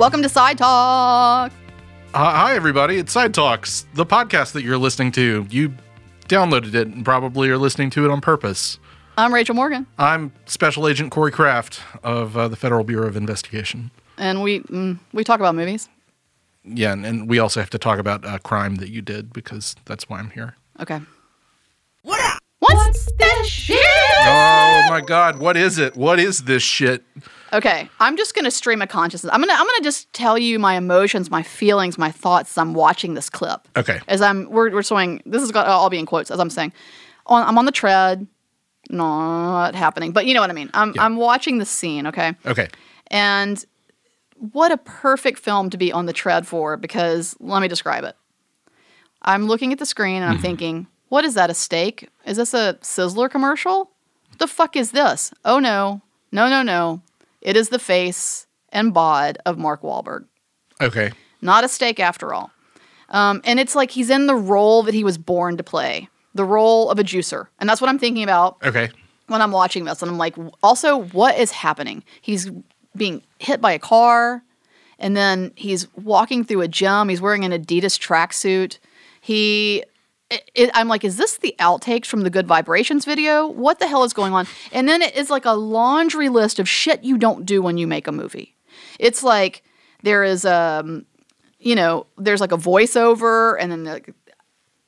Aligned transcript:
Welcome 0.00 0.22
to 0.22 0.30
Side 0.30 0.56
Talk. 0.56 1.52
Uh, 2.14 2.18
hi, 2.32 2.54
everybody. 2.54 2.96
It's 2.96 3.12
Side 3.12 3.34
Talks, 3.34 3.84
the 3.92 4.06
podcast 4.06 4.52
that 4.52 4.64
you're 4.64 4.78
listening 4.78 5.12
to. 5.12 5.46
You 5.50 5.74
downloaded 6.26 6.72
it 6.74 6.88
and 6.88 7.04
probably 7.04 7.50
are 7.50 7.58
listening 7.58 7.90
to 7.90 8.06
it 8.06 8.10
on 8.10 8.22
purpose. 8.22 8.78
I'm 9.18 9.34
Rachel 9.34 9.54
Morgan, 9.54 9.86
I'm 9.98 10.32
Special 10.46 10.88
Agent 10.88 11.10
Corey 11.10 11.30
Kraft 11.30 11.82
of 12.02 12.34
uh, 12.34 12.48
the 12.48 12.56
Federal 12.56 12.82
Bureau 12.82 13.08
of 13.08 13.14
Investigation. 13.14 13.90
and 14.16 14.42
we 14.42 14.60
mm, 14.60 14.98
we 15.12 15.22
talk 15.22 15.38
about 15.38 15.54
movies. 15.54 15.90
Yeah, 16.64 16.92
and, 16.92 17.04
and 17.04 17.28
we 17.28 17.38
also 17.38 17.60
have 17.60 17.68
to 17.68 17.78
talk 17.78 17.98
about 17.98 18.24
a 18.24 18.38
crime 18.38 18.76
that 18.76 18.88
you 18.88 19.02
did 19.02 19.34
because 19.34 19.76
that's 19.84 20.08
why 20.08 20.18
I'm 20.18 20.30
here. 20.30 20.56
Okay. 20.80 20.98
What? 22.04 22.38
What's 22.60 23.12
this 23.18 23.46
shit? 23.46 23.76
Oh 24.20 24.86
my 24.88 25.02
God, 25.06 25.38
what 25.38 25.58
is 25.58 25.76
it? 25.76 25.94
What 25.94 26.18
is 26.18 26.44
this 26.44 26.62
shit? 26.62 27.04
Okay, 27.52 27.88
I'm 27.98 28.16
just 28.16 28.34
gonna 28.34 28.50
stream 28.50 28.80
of 28.82 28.88
consciousness. 28.88 29.32
I'm 29.32 29.40
gonna 29.40 29.52
I'm 29.52 29.66
gonna 29.66 29.82
just 29.82 30.12
tell 30.12 30.38
you 30.38 30.58
my 30.58 30.76
emotions, 30.76 31.30
my 31.30 31.42
feelings, 31.42 31.98
my 31.98 32.10
thoughts 32.10 32.52
as 32.52 32.58
I'm 32.58 32.74
watching 32.74 33.14
this 33.14 33.28
clip. 33.28 33.66
Okay. 33.76 34.00
As 34.08 34.22
I'm 34.22 34.48
we're 34.50 34.70
we're 34.70 34.82
showing 34.82 35.22
this 35.26 35.42
is 35.42 35.50
got 35.50 35.66
all 35.66 35.90
be 35.90 35.98
in 35.98 36.06
quotes 36.06 36.30
as 36.30 36.38
I'm 36.38 36.50
saying. 36.50 36.72
On 37.26 37.46
I'm 37.46 37.58
on 37.58 37.64
the 37.64 37.72
tread, 37.72 38.26
not 38.88 39.74
happening, 39.74 40.12
but 40.12 40.26
you 40.26 40.34
know 40.34 40.40
what 40.40 40.50
I 40.50 40.54
mean. 40.54 40.70
I'm 40.74 40.94
I'm 40.98 41.16
watching 41.16 41.58
the 41.58 41.66
scene. 41.66 42.06
Okay. 42.06 42.34
Okay. 42.46 42.68
And 43.08 43.64
what 44.52 44.72
a 44.72 44.78
perfect 44.78 45.38
film 45.38 45.70
to 45.70 45.76
be 45.76 45.92
on 45.92 46.06
the 46.06 46.12
tread 46.12 46.46
for 46.46 46.76
because 46.76 47.36
let 47.40 47.60
me 47.60 47.68
describe 47.68 48.04
it. 48.04 48.16
I'm 49.22 49.46
looking 49.46 49.72
at 49.72 49.78
the 49.78 49.86
screen 49.86 50.16
and 50.16 50.24
I'm 50.24 50.34
mm-hmm. 50.34 50.42
thinking, 50.42 50.86
what 51.08 51.24
is 51.24 51.34
that, 51.34 51.50
a 51.50 51.54
steak? 51.54 52.08
Is 52.24 52.38
this 52.38 52.54
a 52.54 52.78
Sizzler 52.80 53.30
commercial? 53.30 53.90
What 54.28 54.38
the 54.38 54.46
fuck 54.46 54.76
is 54.76 54.92
this? 54.92 55.32
Oh 55.44 55.58
no, 55.58 56.00
no, 56.32 56.48
no, 56.48 56.62
no. 56.62 57.02
It 57.40 57.56
is 57.56 57.68
the 57.70 57.78
face 57.78 58.46
and 58.70 58.92
bod 58.94 59.38
of 59.46 59.58
Mark 59.58 59.82
Wahlberg. 59.82 60.26
Okay. 60.80 61.10
Not 61.42 61.64
a 61.64 61.68
steak 61.68 61.98
after 62.00 62.32
all. 62.34 62.50
Um, 63.08 63.40
and 63.44 63.58
it's 63.58 63.74
like 63.74 63.90
he's 63.90 64.10
in 64.10 64.26
the 64.26 64.34
role 64.36 64.82
that 64.84 64.94
he 64.94 65.02
was 65.04 65.18
born 65.18 65.56
to 65.56 65.62
play 65.64 66.08
the 66.34 66.44
role 66.44 66.90
of 66.90 66.98
a 66.98 67.02
juicer. 67.02 67.46
And 67.58 67.68
that's 67.68 67.80
what 67.80 67.90
I'm 67.90 67.98
thinking 67.98 68.22
about 68.22 68.56
Okay. 68.64 68.88
when 69.26 69.42
I'm 69.42 69.50
watching 69.50 69.84
this, 69.84 70.00
and 70.00 70.10
I'm 70.10 70.18
like, 70.18 70.36
also, 70.62 71.02
what 71.06 71.36
is 71.36 71.50
happening? 71.50 72.04
He's 72.20 72.48
being 72.96 73.22
hit 73.40 73.60
by 73.60 73.72
a 73.72 73.80
car, 73.80 74.42
and 75.00 75.16
then 75.16 75.50
he's 75.56 75.88
walking 75.96 76.44
through 76.44 76.60
a 76.60 76.68
gym. 76.68 77.08
He's 77.08 77.20
wearing 77.20 77.44
an 77.44 77.50
Adidas 77.50 77.98
tracksuit. 77.98 78.78
He, 79.20 79.82
it, 80.30 80.70
I'm 80.74 80.88
like, 80.88 81.04
is 81.04 81.16
this 81.16 81.38
the 81.38 81.54
outtakes 81.58 82.06
from 82.06 82.22
the 82.22 82.30
Good 82.30 82.46
Vibrations 82.46 83.04
video? 83.04 83.46
What 83.46 83.78
the 83.78 83.86
hell 83.86 84.04
is 84.04 84.12
going 84.12 84.32
on? 84.32 84.46
And 84.72 84.88
then 84.88 85.02
it 85.02 85.16
is 85.16 85.30
like 85.30 85.44
a 85.44 85.52
laundry 85.52 86.28
list 86.28 86.58
of 86.58 86.68
shit 86.68 87.02
you 87.02 87.18
don't 87.18 87.44
do 87.44 87.62
when 87.62 87.78
you 87.78 87.86
make 87.86 88.06
a 88.06 88.12
movie. 88.12 88.54
It's 88.98 89.22
like 89.22 89.62
there 90.02 90.24
is 90.24 90.44
um, 90.44 91.06
you 91.60 91.74
know, 91.74 92.06
there's 92.16 92.40
like 92.40 92.52
a 92.52 92.56
voiceover, 92.56 93.56
and 93.60 93.70
then 93.70 93.84
the, 93.84 94.14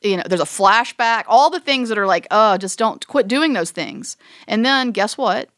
you 0.00 0.16
know, 0.16 0.22
there's 0.26 0.40
a 0.40 0.44
flashback, 0.44 1.24
all 1.28 1.50
the 1.50 1.60
things 1.60 1.88
that 1.90 1.98
are 1.98 2.06
like, 2.06 2.26
oh, 2.30 2.56
just 2.56 2.78
don't 2.78 3.06
quit 3.06 3.28
doing 3.28 3.52
those 3.52 3.70
things. 3.70 4.16
And 4.48 4.64
then 4.64 4.90
guess 4.90 5.16
what? 5.16 5.50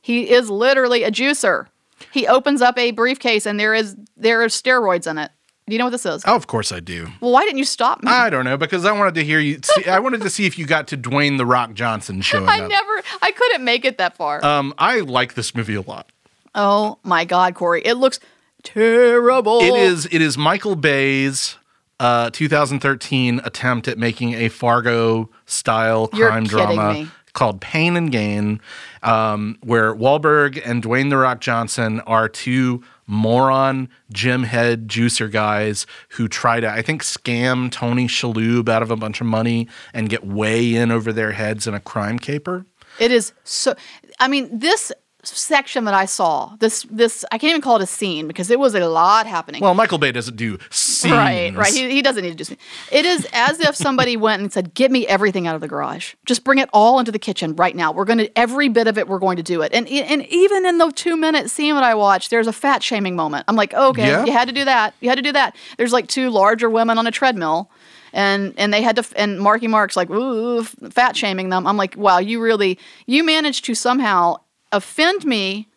He 0.00 0.30
is 0.30 0.50
literally 0.50 1.04
a 1.04 1.10
juicer. 1.10 1.66
He 2.10 2.26
opens 2.26 2.60
up 2.60 2.76
a 2.78 2.90
briefcase 2.90 3.46
and 3.46 3.60
there 3.60 3.74
is 3.74 3.96
there 4.16 4.42
are 4.42 4.46
steroids 4.46 5.08
in 5.08 5.18
it. 5.18 5.30
Do 5.68 5.72
you 5.74 5.78
know 5.78 5.84
what 5.86 5.90
this 5.90 6.04
is? 6.04 6.22
Oh, 6.26 6.34
of 6.34 6.48
course 6.48 6.72
I 6.72 6.80
do. 6.80 7.06
Well, 7.20 7.30
why 7.32 7.44
didn't 7.44 7.58
you 7.58 7.64
stop 7.64 8.02
me? 8.02 8.10
I 8.10 8.30
don't 8.30 8.44
know 8.44 8.56
because 8.56 8.84
I 8.84 8.92
wanted 8.92 9.14
to 9.14 9.24
hear 9.24 9.38
you. 9.38 9.60
See, 9.62 9.88
I 9.88 10.00
wanted 10.00 10.20
to 10.22 10.30
see 10.30 10.44
if 10.44 10.58
you 10.58 10.66
got 10.66 10.88
to 10.88 10.96
Dwayne 10.98 11.38
the 11.38 11.46
Rock 11.46 11.74
Johnson 11.74 12.20
showing 12.22 12.48
I 12.48 12.60
up. 12.60 12.68
never, 12.68 13.02
I 13.22 13.30
couldn't 13.30 13.64
make 13.64 13.84
it 13.84 13.96
that 13.98 14.16
far. 14.16 14.44
Um, 14.44 14.74
I 14.76 15.00
like 15.00 15.34
this 15.34 15.54
movie 15.54 15.74
a 15.76 15.80
lot. 15.80 16.10
oh 16.54 16.98
my 17.04 17.24
God, 17.24 17.54
Corey, 17.54 17.80
it 17.84 17.94
looks 17.94 18.18
terrible. 18.62 19.60
It 19.60 19.74
is 19.74 20.06
it 20.10 20.20
is 20.20 20.36
Michael 20.38 20.76
Bay's 20.76 21.56
uh, 22.00 22.30
2013 22.30 23.40
attempt 23.44 23.88
at 23.88 23.98
making 23.98 24.34
a 24.34 24.48
Fargo 24.48 25.30
style 25.46 26.08
crime 26.08 26.44
drama 26.44 26.92
me. 26.94 27.08
called 27.32 27.60
Pain 27.60 27.96
and 27.96 28.10
Gain, 28.10 28.60
um, 29.02 29.58
where 29.62 29.94
Wahlberg 29.94 30.60
and 30.64 30.82
Dwayne 30.82 31.10
the 31.10 31.16
Rock 31.16 31.40
Johnson 31.40 32.00
are 32.00 32.28
two 32.28 32.82
moron 33.06 33.88
gym 34.12 34.44
head 34.44 34.88
juicer 34.88 35.30
guys 35.30 35.86
who 36.10 36.28
try 36.28 36.60
to 36.60 36.68
I 36.68 36.82
think 36.82 37.02
scam 37.02 37.70
Tony 37.70 38.06
Shalhoub 38.06 38.68
out 38.68 38.82
of 38.82 38.90
a 38.90 38.96
bunch 38.96 39.20
of 39.20 39.26
money 39.26 39.68
and 39.92 40.08
get 40.08 40.26
way 40.26 40.74
in 40.74 40.90
over 40.90 41.12
their 41.12 41.32
heads 41.32 41.66
in 41.66 41.74
a 41.74 41.80
crime 41.80 42.18
caper. 42.18 42.66
It 42.98 43.10
is 43.10 43.32
so. 43.44 43.74
I 44.20 44.28
mean, 44.28 44.58
this 44.58 44.92
section 45.24 45.84
that 45.84 45.94
I 45.94 46.04
saw, 46.04 46.56
this 46.58 46.84
this 46.90 47.24
I 47.30 47.38
can't 47.38 47.50
even 47.50 47.60
call 47.60 47.76
it 47.76 47.82
a 47.82 47.86
scene 47.86 48.26
because 48.26 48.50
it 48.50 48.58
was 48.58 48.74
a 48.74 48.86
lot 48.86 49.26
happening. 49.26 49.62
Well, 49.62 49.74
Michael 49.74 49.98
Bay 49.98 50.10
doesn't 50.12 50.36
do 50.36 50.58
scenes. 50.70 51.12
Right, 51.14 51.54
right. 51.54 51.72
He, 51.72 51.90
he 51.90 52.02
doesn't 52.02 52.22
need 52.22 52.30
to 52.30 52.36
do 52.36 52.44
something. 52.44 52.64
It 52.90 53.04
is 53.04 53.26
as 53.32 53.60
if 53.60 53.76
somebody 53.76 54.16
went 54.28 54.42
and 54.42 54.52
said, 54.52 54.74
"Get 54.74 54.90
me 54.90 55.06
everything 55.06 55.46
out 55.46 55.54
of 55.54 55.60
the 55.60 55.68
garage. 55.68 56.14
Just 56.26 56.44
bring 56.44 56.58
it 56.58 56.68
all 56.72 56.98
into 56.98 57.12
the 57.12 57.18
kitchen 57.18 57.54
right 57.56 57.74
now. 57.76 57.92
We're 57.92 58.04
going 58.04 58.18
to 58.18 58.38
every 58.38 58.68
bit 58.68 58.86
of 58.88 58.98
it. 58.98 59.06
We're 59.08 59.18
going 59.20 59.36
to 59.36 59.42
do 59.42 59.62
it." 59.62 59.72
And 59.72 59.88
and 59.88 60.26
even 60.26 60.66
in 60.66 60.78
the 60.78 60.90
two 60.90 61.16
minute 61.16 61.50
scene 61.50 61.74
that 61.74 61.84
I 61.84 61.94
watched, 61.94 62.30
there's 62.30 62.46
a 62.48 62.52
fat 62.52 62.82
shaming 62.82 63.16
moment. 63.16 63.44
I'm 63.48 63.56
like, 63.56 63.74
okay, 63.74 64.08
Yeah? 64.08 64.24
you 64.24 64.32
had 64.32 64.48
to 64.48 64.54
do 64.54 64.64
that. 64.64 64.94
You 65.00 65.08
had 65.08 65.16
to 65.16 65.22
do 65.22 65.32
that. 65.32 65.54
There's 65.78 65.92
like 65.92 66.08
two 66.08 66.30
larger 66.30 66.68
women 66.68 66.98
on 66.98 67.06
a 67.06 67.10
treadmill. 67.10 67.70
And 68.14 68.52
and 68.58 68.74
they 68.74 68.82
had 68.82 68.96
to 68.96 69.04
and 69.16 69.40
Marky 69.40 69.68
Mark's 69.68 69.96
like 69.96 70.10
ooh 70.10 70.62
fat 70.64 71.16
shaming 71.16 71.48
them. 71.48 71.66
I'm 71.66 71.78
like 71.78 71.96
wow 71.96 72.18
you 72.18 72.42
really 72.42 72.78
you 73.06 73.24
managed 73.24 73.64
to 73.64 73.74
somehow 73.74 74.36
offend 74.72 75.24
me, 75.24 75.68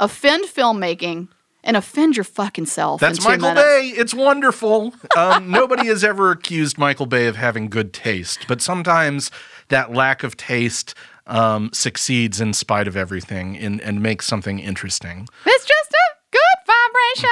offend 0.00 0.44
filmmaking, 0.46 1.28
and 1.64 1.76
offend 1.76 2.16
your 2.16 2.24
fucking 2.24 2.66
self. 2.66 3.00
That's 3.00 3.22
Michael 3.24 3.54
minutes. 3.54 3.62
Bay. 3.62 3.88
It's 3.90 4.14
wonderful. 4.14 4.94
Um, 5.16 5.50
nobody 5.52 5.86
has 5.86 6.02
ever 6.02 6.30
accused 6.32 6.76
Michael 6.78 7.06
Bay 7.06 7.26
of 7.26 7.36
having 7.36 7.68
good 7.68 7.92
taste, 7.92 8.46
but 8.48 8.60
sometimes 8.60 9.30
that 9.68 9.92
lack 9.92 10.24
of 10.24 10.36
taste 10.36 10.94
um, 11.28 11.70
succeeds 11.72 12.40
in 12.40 12.52
spite 12.52 12.88
of 12.88 12.96
everything 12.96 13.56
and, 13.56 13.80
and 13.80 14.02
makes 14.02 14.26
something 14.26 14.58
interesting. 14.58 15.28
It's 15.46 15.64
just 15.64 15.90
a 15.92 16.16
good 16.32 16.66
vibration. 16.66 17.30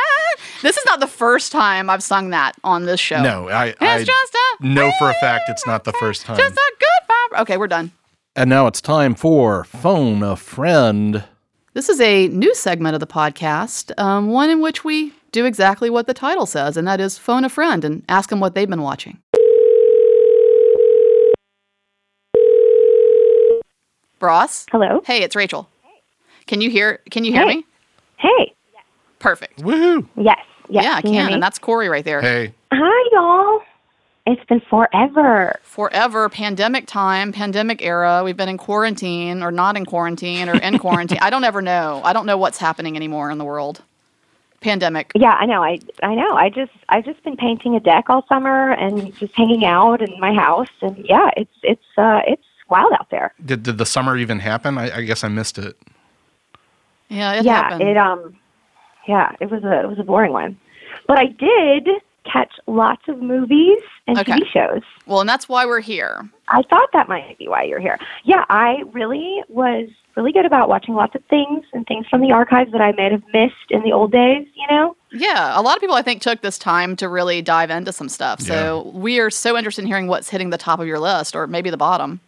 This 0.62 0.76
is 0.76 0.84
not 0.86 1.00
the 1.00 1.08
first 1.08 1.50
time 1.50 1.90
I've 1.90 2.02
sung 2.02 2.30
that 2.30 2.54
on 2.62 2.84
this 2.86 3.00
show. 3.00 3.20
No, 3.20 3.48
I, 3.48 3.66
It's 3.66 3.80
I 3.80 4.04
just 4.04 4.36
a 4.60 4.66
know 4.66 4.92
for 4.98 5.10
a 5.10 5.14
fact 5.14 5.48
it's 5.48 5.66
not 5.66 5.82
the 5.84 5.92
first 5.94 6.22
time. 6.22 6.36
just 6.36 6.54
a 6.54 6.72
good 6.78 7.08
vibe. 7.32 7.40
Okay, 7.42 7.56
we're 7.56 7.66
done. 7.66 7.90
And 8.36 8.48
now 8.48 8.66
it's 8.66 8.80
time 8.80 9.14
for 9.14 9.64
Phone 9.64 10.22
a 10.22 10.36
Friend. 10.36 11.24
This 11.74 11.88
is 11.88 12.00
a 12.00 12.28
new 12.28 12.54
segment 12.54 12.94
of 12.94 13.00
the 13.00 13.06
podcast, 13.06 13.96
um, 14.00 14.28
one 14.30 14.50
in 14.50 14.60
which 14.60 14.84
we 14.84 15.12
do 15.32 15.44
exactly 15.44 15.90
what 15.90 16.06
the 16.06 16.14
title 16.14 16.46
says, 16.46 16.76
and 16.76 16.86
that 16.88 17.00
is 17.00 17.18
phone 17.18 17.44
a 17.44 17.48
friend 17.48 17.84
and 17.84 18.02
ask 18.08 18.30
them 18.30 18.40
what 18.40 18.54
they've 18.54 18.68
been 18.70 18.82
watching. 18.82 19.18
Ross? 24.20 24.66
Hello. 24.70 25.02
Hey, 25.04 25.22
it's 25.22 25.34
Rachel. 25.34 25.68
Can 26.46 26.60
you 26.60 26.70
hear 26.70 27.00
can 27.10 27.24
you 27.24 27.32
hear 27.32 27.42
Hey. 27.48 27.56
me? 27.56 27.64
Hey. 28.16 28.54
Perfect. 29.18 29.60
Woohoo! 29.60 30.06
Yes. 30.16 30.38
Yes. 30.68 30.84
yeah, 30.84 30.94
I 30.94 31.00
you 31.06 31.12
hear 31.12 31.24
can, 31.24 31.32
and 31.34 31.42
that's 31.42 31.58
Corey 31.58 31.88
right 31.88 32.04
there. 32.04 32.20
Hey, 32.20 32.54
Hi, 32.72 33.08
y'all. 33.12 33.60
It's 34.30 34.44
been 34.44 34.60
forever. 34.60 35.58
forever 35.62 36.28
pandemic 36.28 36.86
time 36.86 37.32
pandemic 37.32 37.82
era 37.82 38.22
we've 38.24 38.36
been 38.36 38.48
in 38.48 38.58
quarantine 38.58 39.42
or 39.42 39.50
not 39.50 39.76
in 39.76 39.84
quarantine 39.84 40.48
or 40.48 40.54
in 40.56 40.78
quarantine 40.78 41.18
i 41.22 41.30
don't 41.30 41.42
ever 41.44 41.60
know 41.60 42.00
i 42.04 42.12
don't 42.12 42.26
know 42.26 42.36
what's 42.36 42.58
happening 42.58 42.94
anymore 42.96 43.30
in 43.30 43.38
the 43.38 43.44
world 43.44 43.82
pandemic 44.60 45.10
Yeah, 45.14 45.32
I 45.32 45.46
know. 45.46 45.62
I 45.64 45.78
I 46.02 46.14
know. 46.14 46.32
I 46.36 46.50
just 46.50 46.70
I've 46.90 47.04
just 47.06 47.22
been 47.24 47.36
painting 47.36 47.74
a 47.76 47.80
deck 47.80 48.04
all 48.10 48.24
summer 48.28 48.72
and 48.72 49.12
just 49.16 49.34
hanging 49.34 49.64
out 49.64 50.02
in 50.02 50.20
my 50.20 50.32
house 50.34 50.68
and 50.82 50.96
yeah, 51.08 51.30
it's 51.36 51.56
it's 51.62 51.88
uh 51.96 52.20
it's 52.26 52.44
wild 52.68 52.92
out 52.92 53.08
there. 53.10 53.32
did, 53.44 53.62
did 53.64 53.78
the 53.78 53.86
summer 53.86 54.16
even 54.16 54.38
happen? 54.38 54.76
I, 54.78 54.98
I 54.98 55.02
guess 55.02 55.24
I 55.24 55.28
missed 55.28 55.56
it. 55.58 55.76
yeah 57.08 57.32
it 57.38 57.44
yeah, 57.44 57.54
happened 57.54 57.82
it 57.88 57.96
um 57.96 58.36
yeah, 59.08 59.34
it 59.40 59.50
was 59.50 59.64
a 59.64 59.80
it 59.80 59.88
was 59.88 59.98
a 59.98 60.04
boring 60.04 60.32
one. 60.32 60.58
But 61.08 61.18
I 61.18 61.26
did 61.26 61.88
catch 62.24 62.52
lots 62.66 63.02
of 63.08 63.20
movies 63.22 63.78
and 64.06 64.18
Okay. 64.18 64.32
TV 64.32 64.46
shows. 64.52 64.82
well 65.06 65.20
and 65.20 65.28
that's 65.28 65.48
why 65.48 65.64
we're 65.66 65.80
here 65.80 66.28
I 66.48 66.62
thought 66.62 66.88
that 66.92 67.08
might 67.08 67.38
be 67.38 67.46
why 67.46 67.62
you're 67.62 67.78
here. 67.78 67.96
Yeah, 68.24 68.44
I 68.50 68.82
really 68.92 69.40
was 69.48 69.88
really 70.16 70.32
good 70.32 70.44
about 70.44 70.68
watching 70.68 70.94
lots 70.94 71.14
of 71.14 71.24
things 71.26 71.64
and 71.72 71.86
things 71.86 72.08
from 72.08 72.20
the 72.20 72.32
archives 72.32 72.72
that 72.72 72.80
I 72.80 72.90
may 72.92 73.08
have 73.12 73.22
missed 73.32 73.70
in 73.70 73.82
the 73.84 73.92
old 73.92 74.10
days, 74.12 74.46
you 74.56 74.66
know? 74.68 74.96
yeah 75.12 75.58
a 75.58 75.62
lot 75.62 75.74
of 75.74 75.80
people 75.80 75.96
i 75.96 76.02
think 76.02 76.22
took 76.22 76.40
this 76.40 76.56
time 76.56 76.94
to 76.94 77.08
really 77.08 77.42
dive 77.42 77.68
into 77.68 77.92
some 77.92 78.08
stuff 78.08 78.40
so 78.40 78.92
we 78.94 79.18
are 79.18 79.28
so 79.28 79.56
interested 79.56 79.82
in 79.82 79.88
hearing 79.88 80.06
what's 80.06 80.28
hitting 80.30 80.50
the 80.50 80.56
top 80.56 80.78
of 80.78 80.86
your 80.86 81.00
list 81.00 81.34
or 81.34 81.48
maybe 81.48 81.68
the 81.68 81.76
bottom 81.76 82.20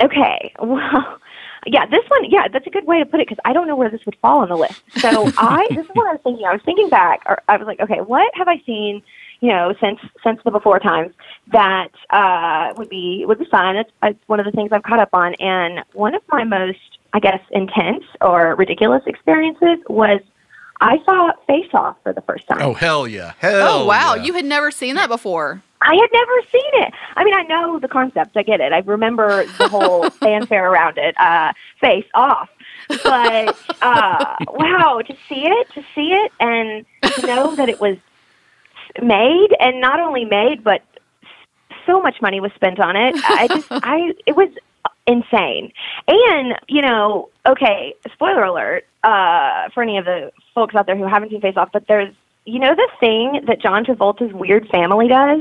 Okay. 0.00 0.52
Well, 0.60 1.18
yeah, 1.66 1.86
this 1.86 2.04
one, 2.08 2.30
yeah, 2.30 2.48
that's 2.48 2.66
a 2.66 2.70
good 2.70 2.86
way 2.86 2.98
to 2.98 3.06
put 3.06 3.20
it 3.20 3.28
because 3.28 3.40
I 3.44 3.52
don't 3.52 3.66
know 3.66 3.76
where 3.76 3.90
this 3.90 4.04
would 4.06 4.16
fall 4.16 4.40
on 4.40 4.48
the 4.48 4.56
list. 4.56 4.82
So 4.98 5.30
I, 5.38 5.66
this 5.70 5.84
is 5.84 5.90
what 5.94 6.06
I 6.06 6.12
was 6.12 6.20
thinking. 6.22 6.46
I 6.46 6.52
was 6.52 6.62
thinking 6.64 6.88
back, 6.88 7.22
or 7.26 7.42
I 7.48 7.56
was 7.56 7.66
like, 7.66 7.80
okay, 7.80 8.00
what 8.00 8.30
have 8.34 8.48
I 8.48 8.60
seen, 8.66 9.02
you 9.40 9.48
know, 9.48 9.74
since 9.80 10.00
since 10.22 10.40
the 10.44 10.50
before 10.50 10.78
times 10.78 11.12
that 11.52 11.90
uh, 12.10 12.72
would 12.76 12.88
be 12.88 13.24
would 13.26 13.38
be 13.38 13.46
fun. 13.46 13.76
It's, 13.76 13.90
it's 14.02 14.20
one 14.26 14.40
of 14.40 14.46
the 14.46 14.52
things 14.52 14.70
I've 14.72 14.82
caught 14.82 15.00
up 15.00 15.10
on, 15.12 15.34
and 15.34 15.84
one 15.92 16.14
of 16.14 16.22
my 16.30 16.44
most, 16.44 16.98
I 17.12 17.20
guess, 17.20 17.40
intense 17.50 18.04
or 18.20 18.54
ridiculous 18.56 19.02
experiences 19.06 19.78
was 19.88 20.20
I 20.80 20.98
saw 21.04 21.32
Face 21.46 21.70
Off 21.72 21.96
for 22.02 22.12
the 22.12 22.22
first 22.22 22.46
time. 22.48 22.60
Oh 22.60 22.74
hell 22.74 23.06
yeah! 23.06 23.32
Hell 23.38 23.80
oh 23.82 23.86
wow, 23.86 24.14
yeah. 24.14 24.24
you 24.24 24.34
had 24.34 24.44
never 24.44 24.70
seen 24.70 24.96
that 24.96 25.08
before. 25.08 25.62
I 25.84 25.94
had 25.94 26.08
never 26.12 26.32
seen 26.50 26.82
it. 26.86 26.94
I 27.14 27.24
mean, 27.24 27.34
I 27.34 27.42
know 27.42 27.78
the 27.78 27.88
concept. 27.88 28.36
I 28.36 28.42
get 28.42 28.60
it. 28.60 28.72
I 28.72 28.78
remember 28.78 29.44
the 29.58 29.68
whole 29.68 30.08
fanfare 30.20 30.70
around 30.70 30.96
it. 30.96 31.14
Uh, 31.18 31.52
face 31.80 32.06
off. 32.14 32.48
But 32.88 33.56
uh, 33.82 34.36
wow, 34.48 35.02
to 35.06 35.14
see 35.28 35.46
it, 35.46 35.68
to 35.74 35.84
see 35.94 36.12
it, 36.12 36.32
and 36.40 36.86
to 37.02 37.26
know 37.26 37.54
that 37.56 37.68
it 37.68 37.80
was 37.80 37.96
made, 39.02 39.48
and 39.60 39.80
not 39.80 40.00
only 40.00 40.24
made, 40.24 40.64
but 40.64 40.82
so 41.86 42.00
much 42.00 42.16
money 42.22 42.40
was 42.40 42.52
spent 42.54 42.80
on 42.80 42.96
it. 42.96 43.14
I 43.24 43.48
just, 43.48 43.66
I, 43.70 44.12
it 44.26 44.36
was 44.36 44.48
insane. 45.06 45.70
And 46.08 46.54
you 46.66 46.80
know, 46.80 47.28
okay, 47.46 47.94
spoiler 48.12 48.44
alert 48.44 48.86
uh, 49.02 49.68
for 49.74 49.82
any 49.82 49.98
of 49.98 50.06
the 50.06 50.32
folks 50.54 50.74
out 50.74 50.86
there 50.86 50.96
who 50.96 51.06
haven't 51.06 51.30
seen 51.30 51.42
Face 51.42 51.56
Off, 51.56 51.70
but 51.72 51.86
there's, 51.88 52.14
you 52.46 52.58
know, 52.58 52.74
the 52.74 52.88
thing 53.00 53.44
that 53.46 53.60
John 53.60 53.84
Travolta's 53.84 54.32
weird 54.32 54.66
family 54.68 55.08
does 55.08 55.40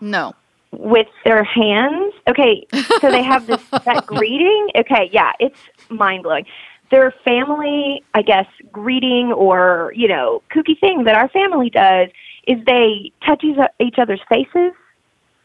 No. 0.00 0.34
with 0.72 1.06
their 1.24 1.44
hands. 1.44 2.12
Okay, 2.28 2.66
so 3.00 3.10
they 3.10 3.22
have 3.22 3.46
this 3.46 3.62
that 3.84 4.04
greeting. 4.06 4.68
Okay, 4.76 5.08
yeah, 5.12 5.32
it's 5.40 5.58
mind 5.88 6.22
blowing. 6.24 6.46
Their 6.90 7.12
family, 7.24 8.02
I 8.14 8.22
guess, 8.22 8.46
greeting 8.72 9.32
or 9.32 9.92
you 9.96 10.08
know, 10.08 10.42
kooky 10.54 10.78
thing 10.78 11.04
that 11.04 11.14
our 11.16 11.28
family 11.28 11.70
does 11.70 12.08
is 12.46 12.62
they 12.66 13.10
touch 13.24 13.42
each- 13.44 13.56
each 13.80 13.98
other's 13.98 14.20
faces. 14.28 14.72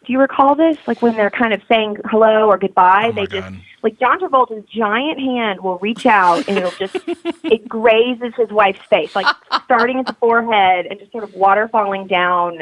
Do 0.06 0.13
you 0.13 0.19
recall 0.19 0.56
this? 0.56 0.78
Like 0.88 1.01
when 1.01 1.16
they're 1.16 1.30
kind 1.30 1.54
of 1.54 1.62
saying 1.68 1.98
hello 2.06 2.48
or 2.48 2.57
goodbye, 2.57 3.07
Oh 3.10 3.12
they 3.12 3.25
just 3.28 3.48
God. 3.48 3.60
like 3.84 4.00
John 4.00 4.19
Travolta's 4.19 4.66
giant 4.69 5.19
hand 5.19 5.62
will 5.62 5.78
reach 5.80 6.06
out 6.06 6.48
and 6.48 6.57
it'll 6.57 6.72
just 6.72 6.96
it 7.44 7.68
grazes 7.69 8.34
his 8.36 8.50
wife's 8.50 8.84
face, 8.90 9.16
like 9.16 9.28
starting 9.66 10.00
at 10.00 10.07
the 10.07 10.13
forehead 10.13 10.88
and 10.88 11.00
just 11.00 11.12
sort 11.12 11.24
of 11.24 11.34
water 11.36 11.68
falling 11.68 12.07
down 12.07 12.60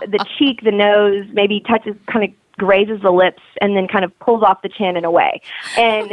the 0.00 0.24
cheek, 0.38 0.62
the 0.62 0.72
nose, 0.72 1.26
maybe 1.32 1.60
touches 1.60 1.94
kind 2.10 2.24
of 2.24 2.30
grazes 2.58 3.00
the 3.02 3.10
lips 3.10 3.42
and 3.60 3.76
then 3.76 3.88
kind 3.88 4.04
of 4.04 4.16
pulls 4.20 4.42
off 4.42 4.62
the 4.62 4.68
chin 4.68 4.96
and 4.96 5.04
away. 5.06 5.40
And 5.76 6.12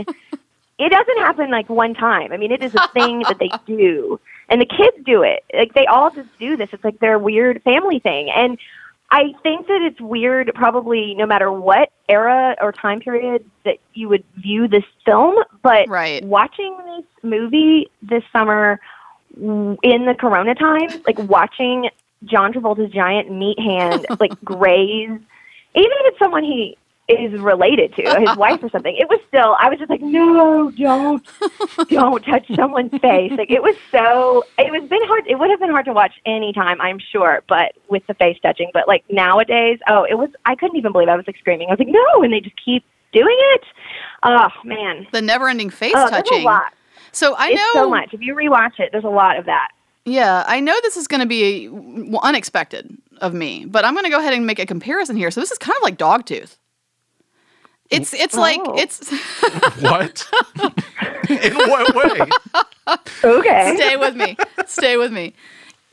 it 0.79 0.89
doesn't 0.89 1.17
happen 1.19 1.51
like 1.51 1.69
one 1.69 1.93
time. 1.93 2.31
I 2.31 2.37
mean, 2.37 2.51
it 2.51 2.63
is 2.63 2.73
a 2.75 2.87
thing 2.89 3.19
that 3.27 3.37
they 3.39 3.49
do. 3.67 4.19
And 4.49 4.59
the 4.59 4.65
kids 4.65 4.97
do 5.05 5.21
it. 5.23 5.43
Like 5.53 5.73
they 5.73 5.85
all 5.85 6.09
just 6.11 6.29
do 6.39 6.57
this. 6.57 6.69
It's 6.73 6.83
like 6.83 6.99
their 6.99 7.17
weird 7.19 7.61
family 7.63 7.99
thing. 7.99 8.29
And 8.35 8.57
I 9.11 9.33
think 9.43 9.67
that 9.67 9.81
it's 9.81 9.99
weird 10.01 10.51
probably 10.55 11.13
no 11.15 11.25
matter 11.25 11.51
what 11.51 11.91
era 12.09 12.55
or 12.61 12.71
time 12.71 12.99
period 13.01 13.45
that 13.65 13.77
you 13.93 14.09
would 14.09 14.23
view 14.37 14.67
this 14.67 14.83
film, 15.05 15.35
but 15.61 15.87
Right. 15.89 16.23
watching 16.25 16.75
this 16.97 17.05
movie 17.21 17.89
this 18.01 18.23
summer 18.33 18.79
in 19.37 20.05
the 20.05 20.15
corona 20.19 20.55
time, 20.55 20.89
like 21.07 21.19
watching 21.19 21.89
John 22.25 22.53
Travolta's 22.53 22.91
giant 22.91 23.31
meat 23.31 23.59
hand 23.59 24.05
like 24.19 24.31
graze 24.43 25.09
even 25.73 25.91
if 25.91 26.05
it's 26.07 26.19
someone 26.19 26.43
he 26.43 26.77
is 27.07 27.31
related 27.41 27.93
to, 27.95 28.03
his 28.25 28.37
wife 28.37 28.61
or 28.63 28.69
something, 28.69 28.95
it 28.95 29.09
was 29.09 29.19
still 29.27 29.55
I 29.59 29.69
was 29.69 29.79
just 29.79 29.89
like, 29.89 30.01
No, 30.01 30.69
don't 30.71 31.25
don't 31.89 32.23
touch 32.25 32.45
someone's 32.55 32.91
face. 33.01 33.31
Like 33.37 33.49
it 33.51 33.61
was 33.63 33.75
so 33.91 34.43
it 34.57 34.71
was 34.71 34.87
been 34.89 35.01
hard 35.07 35.25
it 35.27 35.37
would 35.39 35.49
have 35.49 35.59
been 35.59 35.71
hard 35.71 35.85
to 35.85 35.93
watch 35.93 36.13
any 36.25 36.53
time, 36.53 36.79
I'm 36.79 36.99
sure, 36.99 37.43
but 37.49 37.73
with 37.89 38.05
the 38.07 38.13
face 38.13 38.37
touching. 38.41 38.69
But 38.73 38.87
like 38.87 39.03
nowadays, 39.09 39.79
oh, 39.87 40.03
it 40.09 40.15
was 40.17 40.29
I 40.45 40.55
couldn't 40.55 40.77
even 40.77 40.91
believe 40.91 41.09
I 41.09 41.15
was 41.15 41.25
like 41.27 41.37
screaming. 41.37 41.67
I 41.69 41.71
was 41.71 41.79
like, 41.79 41.89
No 41.89 42.23
and 42.23 42.31
they 42.31 42.39
just 42.41 42.55
keep 42.63 42.83
doing 43.13 43.37
it. 43.55 43.63
Oh 44.23 44.49
man. 44.63 45.07
The 45.11 45.21
never-ending 45.21 45.69
face 45.69 45.93
Oh, 45.95 46.09
touching. 46.09 46.41
a 46.41 46.45
lot. 46.45 46.73
So 47.11 47.33
I 47.37 47.49
it's 47.49 47.61
know. 47.61 47.81
so 47.81 47.89
much. 47.89 48.13
If 48.13 48.21
you 48.21 48.35
rewatch 48.35 48.79
it, 48.79 48.89
there's 48.93 49.03
a 49.03 49.09
lot 49.09 49.37
of 49.37 49.45
that. 49.45 49.69
Yeah, 50.05 50.43
I 50.47 50.59
know 50.59 50.75
this 50.81 50.97
is 50.97 51.07
going 51.07 51.21
to 51.21 51.27
be 51.27 51.69
unexpected 52.23 52.89
of 53.19 53.33
me, 53.33 53.65
but 53.65 53.85
I'm 53.85 53.93
going 53.93 54.05
to 54.05 54.09
go 54.09 54.19
ahead 54.19 54.33
and 54.33 54.47
make 54.47 54.59
a 54.59 54.65
comparison 54.65 55.15
here. 55.15 55.29
So 55.31 55.39
this 55.41 55.51
is 55.51 55.57
kind 55.59 55.75
of 55.77 55.83
like 55.83 55.97
Dogtooth. 55.97 56.57
It's 57.91 58.13
it's 58.13 58.35
like 58.35 58.61
Oh. 58.63 58.77
it's 58.77 59.09
What? 59.81 60.27
In 61.29 61.53
what 61.55 61.93
way? 61.95 62.97
Okay. 63.23 63.73
stay 63.75 63.97
with 63.97 64.15
me, 64.15 64.37
stay 64.65 64.97
with 64.97 65.11
me. 65.11 65.33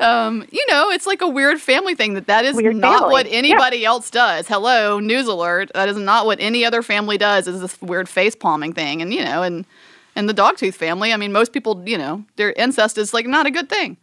Um, 0.00 0.46
you 0.52 0.64
know, 0.70 0.90
it's 0.90 1.08
like 1.08 1.22
a 1.22 1.28
weird 1.28 1.60
family 1.60 1.96
thing 1.96 2.14
that 2.14 2.28
that 2.28 2.44
is 2.44 2.54
Weird 2.54 2.76
not 2.76 3.00
family. 3.00 3.12
what 3.12 3.26
Yeah. 3.26 3.38
anybody 3.38 3.84
else 3.84 4.10
does. 4.10 4.46
Hello, 4.46 5.00
news 5.00 5.26
alert. 5.26 5.72
That 5.74 5.88
is 5.88 5.96
not 5.96 6.24
what 6.24 6.38
any 6.40 6.64
other 6.64 6.82
family 6.82 7.18
does. 7.18 7.48
Is 7.48 7.60
this 7.60 7.82
weird 7.82 8.08
face 8.08 8.36
palming 8.36 8.72
thing? 8.74 9.02
And 9.02 9.12
you 9.12 9.24
know, 9.24 9.42
and 9.42 9.66
and 10.18 10.28
the 10.28 10.34
Dogtooth 10.34 10.74
family. 10.74 11.12
I 11.12 11.16
mean, 11.16 11.32
most 11.32 11.52
people, 11.52 11.80
you 11.86 11.96
know, 11.96 12.24
their 12.36 12.52
incest 12.52 12.98
is 12.98 13.14
like 13.14 13.26
not 13.26 13.46
a 13.46 13.50
good 13.52 13.68
thing. 13.70 13.96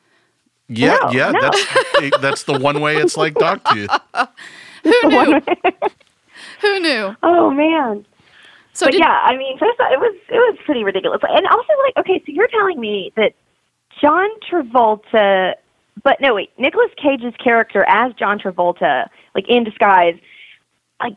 Yeah, 0.69 0.97
No, 1.03 1.11
yeah. 1.11 1.31
no. 1.31 1.41
That's 1.41 2.21
that's 2.21 2.43
the 2.43 2.57
one 2.57 2.79
way 2.79 2.95
it's 2.95 3.17
like 3.17 3.33
Dogtooth. 3.35 3.89
Who 4.83 5.01
knew? 5.09 5.41
Who 6.61 6.79
knew? 6.79 7.15
Oh 7.21 7.51
man. 7.51 8.05
So 8.73 8.87
but 8.87 8.93
did, 8.93 8.99
yeah, 9.01 9.21
I 9.23 9.37
mean, 9.37 9.57
first 9.57 9.77
of 9.79 9.85
all, 9.85 9.93
it 9.93 9.99
was 9.99 10.15
it 10.29 10.37
was 10.37 10.57
pretty 10.65 10.83
ridiculous. 10.83 11.19
And 11.27 11.45
also, 11.47 11.73
like, 11.83 11.97
okay, 11.97 12.19
so 12.25 12.31
you're 12.31 12.47
telling 12.47 12.79
me 12.79 13.11
that 13.17 13.33
John 14.01 14.29
Travolta, 14.49 15.53
but 16.03 16.19
no, 16.21 16.33
wait, 16.35 16.51
Nicolas 16.57 16.91
Cage's 16.97 17.35
character 17.43 17.85
as 17.87 18.13
John 18.13 18.39
Travolta, 18.39 19.07
like 19.35 19.47
in 19.49 19.65
disguise, 19.65 20.15
like 21.01 21.15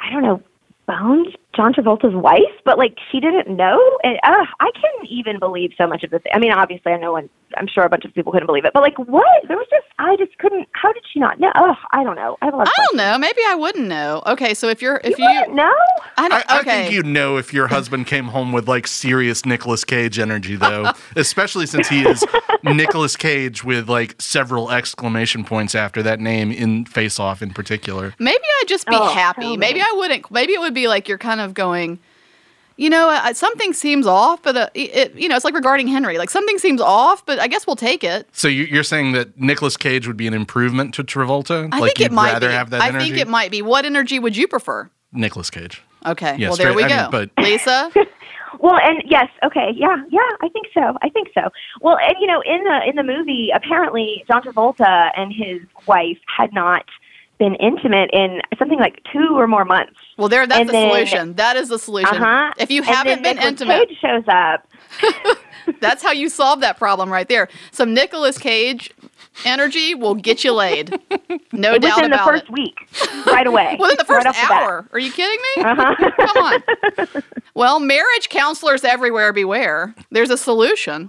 I 0.00 0.10
don't 0.10 0.22
know, 0.22 0.42
bones 0.86 1.34
John 1.54 1.72
Travolta's 1.74 2.14
wife, 2.14 2.40
but 2.64 2.78
like 2.78 2.96
she 3.10 3.20
didn't 3.20 3.54
know, 3.54 3.78
and 4.02 4.16
uh, 4.24 4.44
I 4.60 4.70
couldn't 4.74 5.10
even 5.10 5.38
believe 5.38 5.72
so 5.76 5.86
much 5.86 6.02
of 6.02 6.10
this. 6.10 6.22
I 6.32 6.38
mean, 6.38 6.52
obviously, 6.52 6.92
I 6.92 6.96
know, 6.98 7.16
and 7.16 7.28
I'm 7.56 7.66
sure 7.66 7.84
a 7.84 7.88
bunch 7.90 8.04
of 8.06 8.14
people 8.14 8.32
couldn't 8.32 8.46
believe 8.46 8.64
it, 8.64 8.72
but 8.72 8.82
like, 8.82 8.98
what? 8.98 9.26
There 9.48 9.56
was 9.58 9.66
just, 9.70 9.86
I 9.98 10.16
just 10.16 10.36
couldn't. 10.38 10.66
How 10.72 10.92
did 10.92 11.02
she 11.12 11.20
not 11.20 11.38
know? 11.38 11.52
Ugh, 11.54 11.76
I 11.92 12.02
don't 12.04 12.16
know. 12.16 12.38
I 12.40 12.46
have 12.46 12.54
a 12.54 12.56
lot 12.56 12.66
of 12.68 12.72
I 12.76 12.84
don't 12.86 12.96
know. 12.96 13.18
Maybe 13.18 13.40
I 13.46 13.54
wouldn't 13.54 13.86
know. 13.88 14.22
Okay, 14.26 14.54
so 14.54 14.68
if 14.68 14.80
you're 14.80 15.00
if 15.04 15.18
you, 15.18 15.24
questions. 15.26 15.54
No. 15.56 15.74
I 16.16 16.24
I, 16.24 16.28
don't, 16.28 16.44
I 16.52 16.60
okay. 16.60 16.82
think 16.84 16.94
you'd 16.94 17.06
know 17.06 17.36
if 17.36 17.52
your 17.52 17.66
husband 17.68 18.06
came 18.06 18.26
home 18.26 18.52
with 18.52 18.68
like 18.68 18.86
serious 18.86 19.44
Nicolas 19.44 19.84
Cage 19.84 20.18
energy, 20.18 20.56
though, 20.56 20.92
especially 21.16 21.66
since 21.66 21.88
he 21.88 22.02
is 22.02 22.24
Nicolas 22.62 23.16
Cage 23.16 23.64
with 23.64 23.88
like 23.88 24.14
several 24.20 24.70
exclamation 24.70 25.44
points 25.44 25.74
after 25.74 26.02
that 26.02 26.20
name 26.20 26.50
in 26.52 26.84
Face 26.86 27.18
Off 27.18 27.42
in 27.42 27.50
particular. 27.50 28.14
Maybe 28.18 28.42
I'd 28.60 28.68
just 28.68 28.86
be 28.86 28.94
Oh, 28.96 29.12
happy. 29.12 29.42
tell 29.42 29.56
Maybe. 29.56 29.80
I 29.80 29.92
wouldn't. 29.96 30.30
Maybe 30.30 30.52
it 30.52 30.60
would 30.60 30.74
be 30.74 30.86
like 30.88 31.08
you're 31.08 31.18
kind 31.18 31.40
of 31.40 31.41
going, 31.54 31.98
you 32.76 32.88
know, 32.88 33.10
uh, 33.10 33.32
something 33.34 33.72
seems 33.72 34.06
off, 34.06 34.42
but 34.42 34.56
uh, 34.56 34.68
it, 34.74 35.14
you 35.14 35.28
know, 35.28 35.36
it's 35.36 35.44
like 35.44 35.54
regarding 35.54 35.88
Henry. 35.88 36.16
Like 36.18 36.30
something 36.30 36.58
seems 36.58 36.80
off, 36.80 37.24
but 37.26 37.38
I 37.38 37.46
guess 37.48 37.66
we'll 37.66 37.76
take 37.76 38.02
it. 38.02 38.26
So 38.32 38.48
you- 38.48 38.64
you're 38.64 38.82
saying 38.82 39.12
that 39.12 39.38
Nicolas 39.38 39.76
Cage 39.76 40.06
would 40.06 40.16
be 40.16 40.26
an 40.26 40.34
improvement 40.34 40.94
to 40.94 41.04
Travolta? 41.04 41.68
I 41.72 41.78
like 41.78 41.88
think 41.96 41.98
you'd 42.00 42.06
it 42.06 42.12
might 42.12 42.32
rather 42.32 42.48
be. 42.48 42.54
have 42.54 42.70
that 42.70 42.80
I 42.80 42.88
energy? 42.88 43.04
think 43.10 43.18
it 43.18 43.28
might 43.28 43.50
be. 43.50 43.60
What 43.62 43.84
energy 43.84 44.18
would 44.18 44.36
you 44.36 44.48
prefer? 44.48 44.90
Nicolas 45.12 45.50
Cage. 45.50 45.82
Okay. 46.06 46.36
Yeah, 46.38 46.48
well, 46.48 46.56
there 46.56 46.72
we 46.74 46.82
straight- 46.82 46.92
I 46.92 47.10
go. 47.10 47.18
mean, 47.18 47.30
but- 47.36 47.44
Lisa. 47.44 47.90
Well, 48.58 48.78
and 48.80 49.02
yes, 49.06 49.28
okay, 49.44 49.70
yeah, 49.74 49.96
yeah, 50.10 50.20
I 50.42 50.48
think 50.50 50.66
so. 50.74 50.96
I 51.02 51.08
think 51.08 51.28
so. 51.34 51.48
Well, 51.80 51.96
and 51.98 52.14
you 52.20 52.26
know, 52.26 52.42
in 52.42 52.62
the 52.62 52.80
in 52.86 52.96
the 52.96 53.02
movie, 53.02 53.48
apparently 53.52 54.22
John 54.28 54.42
Travolta 54.42 55.10
and 55.16 55.32
his 55.32 55.62
wife 55.86 56.18
had 56.36 56.52
not 56.52 56.84
been 57.42 57.56
intimate 57.56 58.08
in 58.12 58.40
something 58.56 58.78
like 58.78 59.02
two 59.12 59.30
or 59.36 59.48
more 59.48 59.64
months. 59.64 59.94
Well, 60.16 60.28
there. 60.28 60.46
That's 60.46 60.60
And 60.60 60.68
the 60.68 60.72
then- 60.74 60.90
solution. 60.90 61.34
That 61.34 61.56
is 61.56 61.68
the 61.68 61.78
solution. 61.78 62.14
Uh-huh. 62.22 62.52
If 62.58 62.70
you 62.70 62.82
And 62.82 62.86
haven't 62.94 63.22
been 63.24 63.38
intimate, 63.38 63.88
Cage 63.88 63.98
shows 64.00 64.24
up. 64.28 64.66
that's 65.80 66.02
how 66.04 66.12
you 66.12 66.28
solve 66.28 66.60
that 66.60 66.78
problem 66.78 67.10
right 67.12 67.28
there. 67.28 67.48
Some 67.72 67.94
Nicolas 67.94 68.38
Cage 68.38 68.92
energy 69.44 69.94
will 69.94 70.14
get 70.14 70.44
you 70.44 70.52
laid. 70.52 70.90
No 71.52 71.78
doubt 71.78 71.96
within 71.96 72.10
the 72.10 72.16
about 72.16 72.28
first 72.28 72.44
it. 72.44 72.50
week, 72.52 72.76
right 73.26 73.46
away. 73.46 73.76
Within 73.80 73.96
the 73.96 74.04
right 74.08 74.22
first 74.24 74.38
the 74.38 74.52
hour. 74.54 74.86
Are 74.92 74.98
you 75.00 75.10
kidding 75.10 75.40
me? 75.56 75.62
Uh-huh. 75.64 76.10
Come 76.26 76.44
on. 76.44 77.22
Well, 77.54 77.80
marriage 77.80 78.28
counselors 78.28 78.84
everywhere 78.84 79.32
beware. 79.32 79.94
There's 80.10 80.30
a 80.30 80.36
solution. 80.36 81.08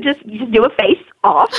just 0.00 0.24
just 0.26 0.50
do 0.52 0.64
a 0.64 0.70
face 0.70 1.02
off. 1.24 1.52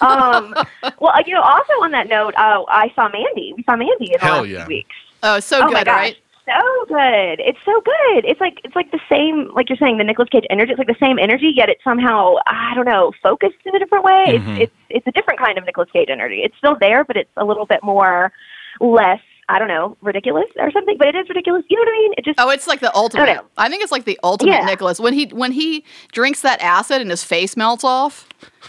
um, 0.00 0.54
well, 1.00 1.14
you 1.26 1.34
know, 1.34 1.42
also 1.42 1.72
on 1.82 1.90
that 1.92 2.08
note, 2.08 2.34
uh, 2.36 2.64
I 2.68 2.92
saw 2.94 3.08
Mandy. 3.08 3.54
We 3.56 3.62
saw 3.64 3.76
Mandy 3.76 4.06
in 4.06 4.12
the 4.12 4.18
Hell 4.18 4.38
last 4.38 4.48
yeah. 4.48 4.66
few 4.66 4.76
weeks. 4.76 4.96
Oh, 5.22 5.40
so 5.40 5.58
oh 5.58 5.70
my 5.70 5.80
good, 5.80 5.86
gosh. 5.86 5.96
right? 5.96 6.16
So 6.46 6.84
good. 6.88 7.40
It's 7.40 7.58
so 7.64 7.80
good. 7.80 8.24
It's 8.24 8.40
like 8.40 8.60
it's 8.64 8.74
like 8.74 8.90
the 8.90 9.00
same 9.08 9.50
like 9.54 9.68
you're 9.68 9.76
saying, 9.78 9.98
the 9.98 10.04
Nicolas 10.04 10.28
Cage 10.30 10.46
energy. 10.50 10.72
It's 10.72 10.78
like 10.78 10.88
the 10.88 10.96
same 10.98 11.18
energy, 11.18 11.52
yet 11.54 11.68
it's 11.68 11.84
somehow 11.84 12.36
I 12.46 12.72
don't 12.74 12.86
know, 12.86 13.12
focused 13.22 13.56
in 13.64 13.76
a 13.76 13.78
different 13.78 14.04
way. 14.04 14.24
Mhm. 14.28 14.58
It's 14.58 14.62
it's 14.62 14.72
it's 14.88 15.06
a 15.06 15.12
different 15.12 15.38
kind 15.38 15.58
of 15.58 15.64
Nicolas 15.64 15.90
Cage 15.92 16.08
energy. 16.10 16.40
It's 16.42 16.56
still 16.56 16.76
there, 16.80 17.04
but 17.04 17.16
it's 17.16 17.30
a 17.36 17.44
little 17.44 17.66
bit 17.66 17.84
more 17.84 18.32
less, 18.80 19.20
I 19.50 19.58
don't 19.58 19.68
know, 19.68 19.96
ridiculous 20.00 20.46
or 20.58 20.70
something. 20.70 20.96
But 20.98 21.08
it 21.08 21.16
is 21.16 21.28
ridiculous. 21.28 21.64
You 21.68 21.76
know 21.76 21.82
what 21.82 21.88
I 21.88 21.98
mean? 21.98 22.12
It 22.18 22.24
just 22.24 22.40
Oh, 22.40 22.48
it's 22.50 22.66
like 22.68 22.80
the 22.80 22.94
ultimate. 22.94 23.26
know. 23.26 23.42
I 23.58 23.68
think 23.68 23.82
it's 23.82 23.92
like 23.92 24.04
the 24.04 24.18
ultimate 24.22 24.52
Yeah. 24.52 24.64
Nicolas 24.64 25.00
when 25.00 25.12
he 25.12 25.26
when 25.26 25.52
he 25.52 25.84
drinks 26.12 26.42
that 26.42 26.60
acid 26.62 27.00
and 27.00 27.10
his 27.10 27.24
face 27.24 27.56
melts 27.56 27.84
off. 27.84 28.26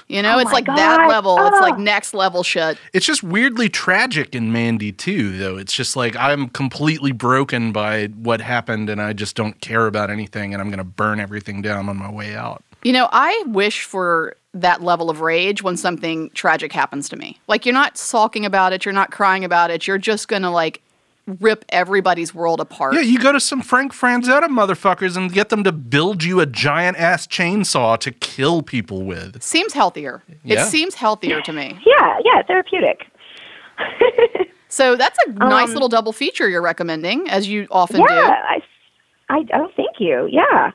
You 0.08 0.22
know, 0.22 0.36
Oh 0.36 0.40
it's 0.40 0.46
my 0.48 0.52
like 0.54 0.66
that 0.66 0.98
gosh. 0.98 1.10
level. 1.10 1.38
It's 1.48 1.62
like 1.62 1.76
Oh. 1.76 1.78
next 1.78 2.14
level 2.14 2.44
shit. 2.44 2.78
It's 2.94 3.06
just 3.06 3.24
weirdly 3.24 3.70
tragic 3.70 4.36
in 4.36 4.52
Mandy 4.52 4.92
too, 4.92 5.38
though. 5.38 5.58
It's 5.58 5.74
just 5.74 5.96
like 5.96 6.16
I'm 6.18 6.50
completely 6.50 7.12
broken 7.12 7.72
by 7.72 8.08
what 8.08 8.42
happened, 8.42 8.90
and 8.90 9.02
I 9.02 9.14
just 9.14 9.36
don't 9.36 9.60
care 9.62 9.86
about 9.88 10.10
anything, 10.10 10.54
and 10.54 10.62
I'm 10.62 10.70
gonna 10.70 10.84
burn 10.84 11.20
everything 11.20 11.62
down 11.62 11.88
on 11.90 11.98
my 11.98 12.10
way 12.12 12.36
out. 12.36 12.64
You 12.84 12.94
know, 12.94 13.08
I 13.12 13.44
wish 13.46 13.84
for 13.84 14.36
that 14.54 14.82
level 14.84 15.10
of 15.10 15.22
rage 15.22 15.64
when 15.64 15.78
something 15.78 16.30
tragic 16.32 16.74
happens 16.74 17.08
to 17.10 17.16
me. 17.16 17.40
Like 17.48 17.66
you're 17.66 17.74
not 17.74 17.98
sulking 17.98 18.46
about 18.46 18.74
it, 18.74 18.86
you're 18.86 18.94
not 18.94 19.12
crying 19.12 19.46
about 19.46 19.72
it, 19.72 19.88
you're 19.88 19.98
just 19.98 20.28
gonna 20.28 20.52
like 20.52 20.82
rip 21.40 21.64
everybody's 21.70 22.34
world 22.34 22.60
apart. 22.60 22.96
Yeah, 22.96 23.02
you 23.02 23.20
go 23.20 23.32
to 23.32 23.40
some 23.40 23.62
Frank 23.62 23.94
Frazetta 23.94 24.48
motherfuckers 24.48 25.16
and 25.16 25.32
get 25.32 25.50
them 25.50 25.64
to 25.64 25.72
build 25.72 26.24
you 26.24 26.40
a 26.42 26.46
giant 26.46 26.98
ass 26.98 27.28
chainsaw 27.28 27.98
to 28.00 28.12
kill 28.12 28.62
people 28.62 29.04
with. 29.04 29.42
Seems 29.42 29.74
healthier. 29.74 30.24
Yeah. 30.44 30.64
It 30.64 30.70
seems 30.70 30.96
healthier 30.96 31.40
to 31.42 31.54
me. 31.54 31.80
Yeah, 31.86 32.18
yeah, 32.26 32.42
therapeutic. 32.44 33.06
So 34.72 34.96
that's 34.96 35.18
a 35.28 35.32
nice 35.32 35.68
Um, 35.68 35.74
little 35.74 35.90
double 35.90 36.14
feature 36.14 36.48
you're 36.48 36.62
recommending, 36.62 37.30
as 37.30 37.46
you 37.46 37.68
often 37.72 38.00
yeah, 38.00 38.08
do. 38.08 38.14
I, 38.16 38.62
I, 39.30 39.46
oh, 39.54 39.68
thank 39.76 40.00
you. 40.00 40.30
Yeah, 40.32 40.72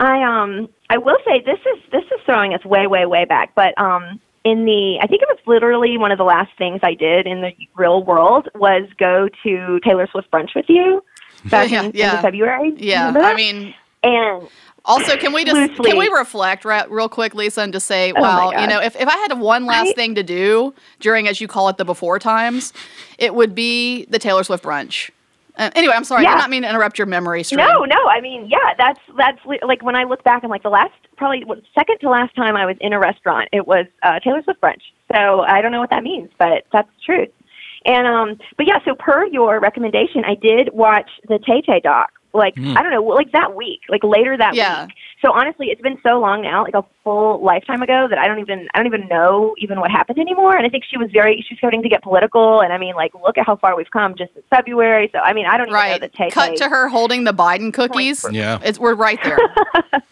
I 0.00 0.22
um, 0.22 0.66
I 0.92 0.98
will 0.98 1.16
say 1.26 1.40
this 1.40 1.58
is 1.58 1.82
this 1.90 2.04
is 2.04 2.20
throwing 2.26 2.52
us 2.52 2.62
way, 2.66 2.86
way, 2.86 3.06
way 3.06 3.24
back. 3.24 3.54
But 3.54 3.72
um, 3.80 4.20
in 4.44 4.66
the, 4.66 4.98
I 5.00 5.06
think 5.06 5.22
it 5.22 5.28
was 5.30 5.38
literally 5.46 5.96
one 5.96 6.12
of 6.12 6.18
the 6.18 6.24
last 6.24 6.50
things 6.58 6.80
I 6.82 6.92
did 6.92 7.26
in 7.26 7.40
the 7.40 7.52
real 7.74 8.04
world 8.04 8.50
was 8.54 8.86
go 8.98 9.30
to 9.42 9.80
Taylor 9.82 10.06
Swift 10.12 10.30
brunch 10.30 10.54
with 10.54 10.66
you 10.68 11.02
back 11.46 11.70
Yeah, 11.70 11.84
in, 11.84 11.92
yeah. 11.94 12.16
in 12.16 12.22
February. 12.22 12.74
Yeah, 12.76 13.14
I 13.16 13.34
mean, 13.34 13.74
and 14.02 14.46
also, 14.84 15.16
can 15.16 15.32
we 15.32 15.46
just 15.46 15.56
Loosely. 15.56 15.92
can 15.92 15.98
we 15.98 16.08
reflect 16.08 16.66
right, 16.66 16.90
real 16.90 17.08
quick, 17.08 17.34
Lisa, 17.34 17.62
and 17.62 17.72
just 17.72 17.86
say, 17.86 18.12
Oh 18.14 18.20
well, 18.20 18.60
you 18.60 18.66
know, 18.66 18.80
if, 18.80 18.94
if 18.96 19.08
I 19.08 19.16
had 19.16 19.40
one 19.40 19.64
last 19.64 19.94
thing 19.94 20.14
to 20.16 20.22
do 20.22 20.74
during, 21.00 21.26
as 21.26 21.40
you 21.40 21.48
call 21.48 21.70
it, 21.70 21.78
the 21.78 21.86
before 21.86 22.18
times, 22.18 22.74
it 23.16 23.34
would 23.34 23.54
be 23.54 24.04
the 24.06 24.18
Taylor 24.18 24.44
Swift 24.44 24.62
brunch. 24.62 25.08
Uh, 25.56 25.70
anyway, 25.74 25.94
I'm 25.94 26.04
sorry, 26.04 26.26
I 26.26 26.30
did 26.30 26.38
not 26.38 26.50
mean 26.50 26.62
to 26.62 26.68
interrupt 26.70 26.98
your 26.98 27.06
memory 27.06 27.42
stream. 27.42 27.58
No, 27.58 27.84
no. 27.84 28.06
I 28.08 28.20
mean, 28.20 28.48
yeah, 28.50 28.72
that's 28.78 29.00
that's 29.18 29.38
li- 29.44 29.60
like 29.66 29.82
when 29.82 29.94
I 29.94 30.04
look 30.04 30.24
back, 30.24 30.44
I'm 30.44 30.50
like 30.50 30.62
the 30.62 30.70
last, 30.70 30.92
probably 31.16 31.44
second 31.74 31.98
to 32.00 32.08
last 32.08 32.34
time 32.34 32.56
I 32.56 32.64
was 32.64 32.76
in 32.80 32.92
a 32.92 32.98
restaurant, 32.98 33.48
it 33.52 33.66
was 33.66 33.86
uh, 34.02 34.18
Taylor 34.20 34.42
Swift 34.42 34.60
brunch. 34.62 34.80
So 35.14 35.40
I 35.40 35.60
don't 35.60 35.72
know 35.72 35.80
what 35.80 35.90
that 35.90 36.02
means, 36.02 36.30
but 36.38 36.64
that's 36.72 36.88
the 36.88 37.02
truth. 37.14 37.28
And 37.84 38.06
um, 38.06 38.38
but 38.56 38.66
yeah, 38.66 38.78
so 38.84 38.94
per 38.94 39.26
your 39.26 39.60
recommendation, 39.60 40.24
I 40.24 40.36
did 40.36 40.70
watch 40.72 41.10
the 41.28 41.38
Tay 41.38 41.60
Tay 41.60 41.80
doc. 41.80 42.12
Like 42.34 42.56
Hmm. 42.56 42.76
I 42.76 42.82
don't 42.82 42.92
know, 42.92 43.02
like 43.02 43.32
that 43.32 43.54
week, 43.54 43.80
like 43.88 44.02
later 44.02 44.36
that 44.36 44.54
Yeah. 44.54 44.86
week. 44.86 44.94
So 45.20 45.32
honestly, 45.32 45.68
it's 45.70 45.80
been 45.82 45.98
so 46.06 46.18
long 46.18 46.42
now, 46.42 46.64
like 46.64 46.74
a 46.74 46.82
full 47.04 47.42
lifetime 47.44 47.82
ago, 47.82 48.06
that 48.08 48.18
I 48.18 48.26
don't 48.26 48.40
even 48.40 48.68
I 48.74 48.78
don't 48.78 48.86
even 48.86 49.06
know 49.08 49.54
even 49.58 49.78
what 49.80 49.90
happened 49.90 50.18
anymore. 50.18 50.56
And 50.56 50.66
I 50.66 50.68
think 50.70 50.84
she 50.88 50.96
was 50.96 51.10
very 51.12 51.44
she's 51.48 51.58
starting 51.58 51.82
to 51.82 51.88
get 51.88 52.02
political. 52.02 52.60
And 52.62 52.72
I 52.72 52.78
mean, 52.78 52.94
like 52.94 53.12
look 53.14 53.36
at 53.38 53.46
how 53.46 53.56
far 53.56 53.76
we've 53.76 53.90
come 53.90 54.14
just 54.16 54.32
in 54.34 54.42
February. 54.50 55.10
So 55.12 55.18
I 55.18 55.32
mean, 55.32 55.46
I 55.46 55.56
don't 55.58 55.68
even 55.68 55.74
know 55.74 55.78
Right. 55.78 56.00
that 56.00 56.14
Tay 56.14 56.30
Cut 56.30 56.56
to 56.56 56.68
her 56.68 56.88
holding 56.88 57.24
the 57.24 57.34
Biden 57.34 57.72
cookies. 57.72 58.24
Yeah. 58.32 58.58
It's 58.64 58.78
we're 58.78 58.94
right 58.94 59.22
there. 59.22 59.38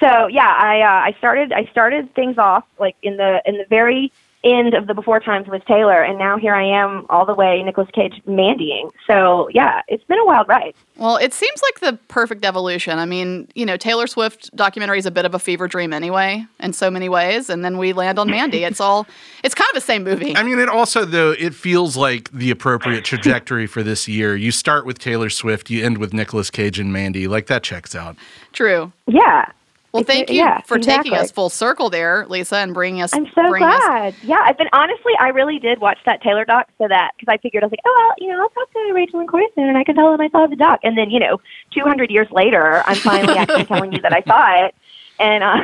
So 0.00 0.26
yeah, 0.26 0.48
I 0.48 0.80
uh, 0.80 1.10
I 1.10 1.14
started 1.18 1.52
I 1.52 1.66
started 1.70 2.12
things 2.14 2.36
off 2.36 2.64
like 2.80 2.96
in 3.02 3.16
the 3.18 3.40
in 3.46 3.56
the 3.58 3.66
very 3.70 4.10
end 4.44 4.74
of 4.74 4.86
the 4.86 4.94
before 4.94 5.20
times 5.20 5.48
with 5.48 5.64
Taylor, 5.66 6.02
and 6.02 6.18
now 6.18 6.36
here 6.36 6.54
I 6.54 6.64
am 6.64 7.06
all 7.08 7.24
the 7.24 7.34
way 7.34 7.62
Nicolas 7.62 7.88
Cage 7.92 8.20
Mandying. 8.26 8.90
So 9.06 9.48
yeah, 9.52 9.82
it's 9.88 10.04
been 10.04 10.18
a 10.18 10.24
wild 10.24 10.48
ride. 10.48 10.74
Well, 10.96 11.16
it 11.16 11.32
seems 11.32 11.60
like 11.62 11.80
the 11.80 11.98
perfect 12.08 12.44
evolution. 12.44 12.98
I 12.98 13.06
mean, 13.06 13.48
you 13.54 13.64
know, 13.64 13.76
Taylor 13.76 14.06
Swift 14.06 14.54
documentary 14.54 14.98
is 14.98 15.06
a 15.06 15.10
bit 15.10 15.24
of 15.24 15.34
a 15.34 15.38
fever 15.38 15.66
dream 15.66 15.92
anyway, 15.92 16.44
in 16.60 16.72
so 16.72 16.90
many 16.90 17.08
ways, 17.08 17.48
and 17.48 17.64
then 17.64 17.78
we 17.78 17.92
land 17.92 18.18
on 18.18 18.30
Mandy. 18.30 18.64
It's 18.64 18.80
all, 18.80 19.06
it's 19.44 19.54
kind 19.54 19.68
of 19.70 19.74
the 19.74 19.80
same 19.80 20.04
movie. 20.04 20.36
I 20.36 20.42
mean, 20.42 20.58
it 20.58 20.68
also 20.68 21.04
though 21.04 21.32
it 21.32 21.54
feels 21.54 21.96
like 21.96 22.30
the 22.32 22.50
appropriate 22.50 23.04
trajectory 23.04 23.66
for 23.66 23.82
this 23.82 24.06
year. 24.08 24.36
You 24.36 24.52
start 24.52 24.86
with 24.86 24.98
Taylor 24.98 25.30
Swift, 25.30 25.70
you 25.70 25.84
end 25.84 25.98
with 25.98 26.12
Nicolas 26.12 26.50
Cage 26.50 26.78
and 26.78 26.92
Mandy. 26.92 27.26
Like 27.26 27.46
that 27.46 27.62
checks 27.62 27.94
out. 27.94 28.16
True. 28.52 28.92
Yeah. 29.06 29.50
Well, 29.92 30.04
thank 30.04 30.30
you 30.30 30.36
yeah, 30.36 30.60
for 30.62 30.78
taking 30.78 31.12
us 31.12 31.30
full 31.30 31.50
circle 31.50 31.90
there, 31.90 32.24
Lisa, 32.28 32.56
and 32.56 32.72
bringing 32.72 33.02
us. 33.02 33.12
I'm 33.14 33.26
so 33.34 33.48
bringing 33.50 33.68
us- 33.68 33.78
glad. 33.86 34.14
Yeah, 34.22 34.40
I've 34.42 34.56
been 34.56 34.68
honestly, 34.72 35.12
I 35.20 35.28
really 35.28 35.58
did 35.58 35.80
watch 35.80 35.98
that 36.06 36.22
Taylor 36.22 36.44
doc 36.46 36.68
so 36.78 36.88
that 36.88 37.10
because 37.18 37.30
I 37.30 37.36
figured 37.36 37.62
I 37.62 37.66
was 37.66 37.72
like, 37.72 37.80
oh 37.84 37.94
well, 38.08 38.14
you 38.18 38.28
know, 38.34 38.40
I'll 38.42 38.48
talk 38.48 38.72
to 38.72 38.92
Rachel 38.94 39.20
and 39.20 39.28
Corey 39.28 39.46
soon, 39.54 39.68
and 39.68 39.76
I 39.76 39.84
can 39.84 39.94
tell 39.94 40.10
them 40.10 40.20
I 40.20 40.30
saw 40.30 40.46
the 40.46 40.56
doc. 40.56 40.80
And 40.82 40.96
then 40.96 41.10
you 41.10 41.20
know, 41.20 41.40
200 41.74 42.10
years 42.10 42.28
later, 42.30 42.82
I'm 42.86 42.96
finally 42.96 43.36
actually 43.36 43.64
telling 43.64 43.92
you 43.92 44.00
that 44.00 44.12
I 44.14 44.22
saw 44.22 44.64
it. 44.66 44.74
And 45.18 45.44
uh, 45.44 45.56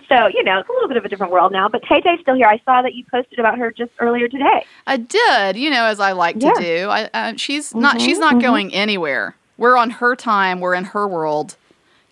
so, 0.08 0.26
you 0.26 0.42
know, 0.42 0.58
it's 0.58 0.68
a 0.68 0.72
little 0.72 0.88
bit 0.88 0.96
of 0.96 1.04
a 1.04 1.08
different 1.08 1.32
world 1.32 1.52
now. 1.52 1.68
But 1.68 1.82
Tay 1.88 2.00
Tay's 2.00 2.20
still 2.20 2.34
here. 2.34 2.48
I 2.48 2.60
saw 2.64 2.82
that 2.82 2.94
you 2.94 3.04
posted 3.10 3.38
about 3.38 3.56
her 3.56 3.70
just 3.70 3.92
earlier 4.00 4.26
today. 4.28 4.66
I 4.86 4.96
did, 4.96 5.56
you 5.56 5.70
know, 5.70 5.84
as 5.84 6.00
I 6.00 6.10
like 6.12 6.36
Yeah. 6.38 6.52
to 6.54 6.60
do. 6.60 6.88
I, 6.90 7.08
uh, 7.14 7.32
she's 7.36 7.72
not. 7.74 7.96
Mhm, 7.96 8.00
She's 8.04 8.18
not 8.18 8.34
mhm. 8.34 8.42
going 8.42 8.74
anywhere. 8.74 9.36
We're 9.58 9.76
on 9.76 9.90
her 9.90 10.16
time. 10.16 10.60
We're 10.60 10.74
in 10.74 10.84
her 10.86 11.06
world. 11.06 11.56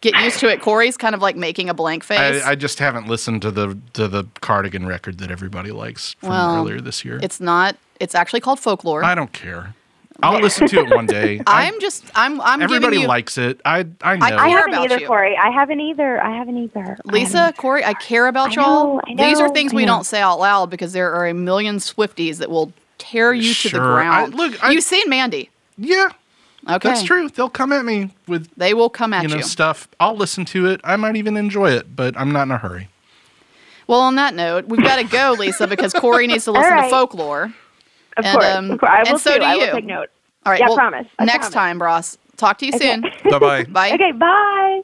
Get 0.05 0.23
used 0.23 0.39
to 0.41 0.49
it. 0.49 0.61
Corey's 0.61 0.97
kind 0.97 1.15
of 1.15 1.23
like 1.23 1.35
making 1.37 1.69
a 1.71 1.75
blank 1.75 2.05
face. 2.05 2.45
I, 2.45 2.51
I 2.51 2.55
just 2.55 2.79
haven't 2.79 3.09
listened 3.09 3.43
to 3.43 3.51
the 3.51 3.77
to 3.95 4.07
the 4.07 4.25
cardigan 4.41 4.87
record 4.87 5.19
that 5.19 5.31
everybody 5.31 5.71
likes 5.73 6.13
from 6.21 6.29
Well, 6.29 6.57
earlier 6.59 6.81
this 6.81 7.05
year. 7.05 7.19
it's 7.23 7.41
not. 7.41 7.77
It's 8.01 8.15
actually 8.15 8.41
called 8.41 8.61
folklore. 8.61 9.03
I 9.03 9.15
don't 9.15 9.33
care. 9.33 9.75
I'll 10.23 10.41
listen 10.41 10.69
to 10.69 10.79
it 10.79 10.91
one 10.95 11.07
day. 11.07 11.41
I- 11.47 11.67
I'm 11.67 11.81
just. 11.81 12.05
I'm. 12.15 12.41
I'm 12.43 12.63
everybody 12.63 12.99
you, 13.01 13.07
likes 13.09 13.37
it. 13.39 13.61
I 13.65 13.87
I 14.03 14.17
know. 14.17 14.27
I 14.27 14.45
I 14.45 14.49
haven't 14.49 14.75
about 14.75 14.85
either, 14.85 14.99
you. 15.01 15.07
Corey. 15.09 15.37
I 15.37 15.51
haven't 15.51 15.81
either. 15.81 16.23
I 16.23 16.37
haven't 16.37 16.57
either. 16.59 16.97
Lisa, 17.07 17.39
haven't 17.39 17.57
Corey, 17.57 17.85
I 17.85 17.95
care 17.95 18.29
about 18.29 18.51
I 18.57 18.63
y'all. 18.63 18.95
know, 18.97 19.01
I 19.09 19.15
These 19.29 19.41
are 19.41 19.49
things 19.49 19.73
I 19.73 19.77
we 19.77 19.85
know. 19.87 19.93
don't 19.95 20.05
say 20.05 20.21
out 20.21 20.39
loud 20.39 20.71
because 20.71 20.93
there 20.93 21.13
are 21.13 21.27
a 21.27 21.35
million 21.35 21.77
Swifties 21.79 22.37
that 22.39 22.49
will 22.51 22.73
tear 22.99 23.33
you 23.35 23.55
to 23.55 23.63
the 23.65 23.69
Sure. 23.71 24.01
I- 24.01 24.05
ground. 24.27 24.35
look, 24.35 24.63
I- 24.63 24.71
You've 24.71 24.85
seen 24.85 25.09
Mandy. 25.09 25.51
yeah, 25.79 26.11
Okay. 26.69 26.89
that's 26.89 27.03
true. 27.03 27.29
They'll 27.29 27.49
come 27.51 27.73
at 27.73 27.85
me 27.85 28.11
with 28.27 28.49
They 28.57 28.73
will 28.75 28.89
come 28.91 29.13
at 29.13 29.23
you 29.25 29.29
you. 29.29 29.35
know 29.37 29.41
stuff. 29.43 29.89
I'll 30.01 30.17
listen 30.17 30.45
to 30.47 30.67
it. 30.67 30.81
I 30.85 30.97
might 30.97 31.17
even 31.17 31.37
enjoy 31.37 31.71
it, 31.73 31.95
but 31.95 32.17
I'm 32.17 32.33
not 32.33 32.43
in 32.45 32.51
a 32.53 32.59
hurry. 32.59 32.89
Well, 33.87 34.01
on 34.01 34.15
that 34.15 34.35
note, 34.35 34.67
we've 34.67 34.83
got 34.83 34.97
to 34.97 35.05
go, 35.05 35.37
Lisa, 35.39 35.67
because 35.67 35.93
Corey 35.97 36.27
needs 36.27 36.45
to 36.47 36.53
All 36.53 36.57
listen 36.59 36.77
to 36.83 36.89
folklore. 36.91 37.53
Of 38.17 38.25
And, 38.25 38.39
course, 38.39 38.47
um, 38.47 38.71
of 38.71 38.81
course. 38.81 38.93
I 38.95 39.03
will 39.03 39.09
and 39.11 39.21
so 39.21 39.35
too. 39.35 39.41
do 39.41 39.45
I 39.45 39.55
you. 39.55 39.61
will 39.67 39.73
take 39.73 39.85
note. 39.85 40.09
All 40.47 40.53
right. 40.53 40.61
Yeah, 40.61 40.67
I 40.67 40.69
well, 40.71 40.77
promise. 40.79 41.07
I 41.19 41.25
next 41.27 41.39
promise. 41.39 41.55
time, 41.55 41.79
Bros. 41.79 42.19
Talk 42.37 42.59
to 42.59 42.67
you 42.67 42.73
Okay. 42.75 42.93
soon. 42.93 43.03
bye 43.31 43.39
bye. 43.39 43.65
Bye. 43.65 43.93
Okay, 43.93 44.13
bye. 44.13 44.81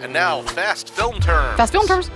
And 0.00 0.12
now, 0.12 0.42
fast 0.42 0.90
film 0.90 1.20
terms. 1.20 1.56
Fast 1.56 1.72
film 1.72 1.86
terms. 1.86 2.10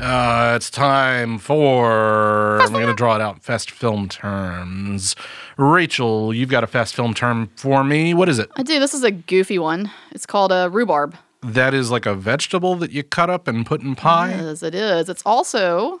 Uh, 0.00 0.54
it's 0.56 0.70
time 0.70 1.38
for. 1.38 2.60
I'm 2.60 2.72
going 2.72 2.86
to 2.86 2.94
draw 2.94 3.14
it 3.16 3.20
out. 3.20 3.42
Fast 3.42 3.70
film 3.70 4.08
terms. 4.08 5.14
Rachel, 5.56 6.34
you've 6.34 6.48
got 6.48 6.64
a 6.64 6.66
fast 6.66 6.94
film 6.94 7.14
term 7.14 7.50
for 7.56 7.84
me. 7.84 8.14
What 8.14 8.28
is 8.28 8.38
it? 8.38 8.50
I 8.56 8.62
do. 8.62 8.78
This 8.80 8.94
is 8.94 9.04
a 9.04 9.10
goofy 9.10 9.58
one. 9.58 9.90
It's 10.12 10.26
called 10.26 10.52
a 10.52 10.68
rhubarb. 10.70 11.16
That 11.42 11.74
is 11.74 11.90
like 11.90 12.06
a 12.06 12.14
vegetable 12.14 12.74
that 12.76 12.90
you 12.90 13.02
cut 13.02 13.28
up 13.30 13.46
and 13.46 13.66
put 13.66 13.82
in 13.82 13.94
pie. 13.94 14.30
Yes, 14.30 14.62
it 14.62 14.74
is. 14.74 15.08
It's 15.10 15.22
also 15.26 16.00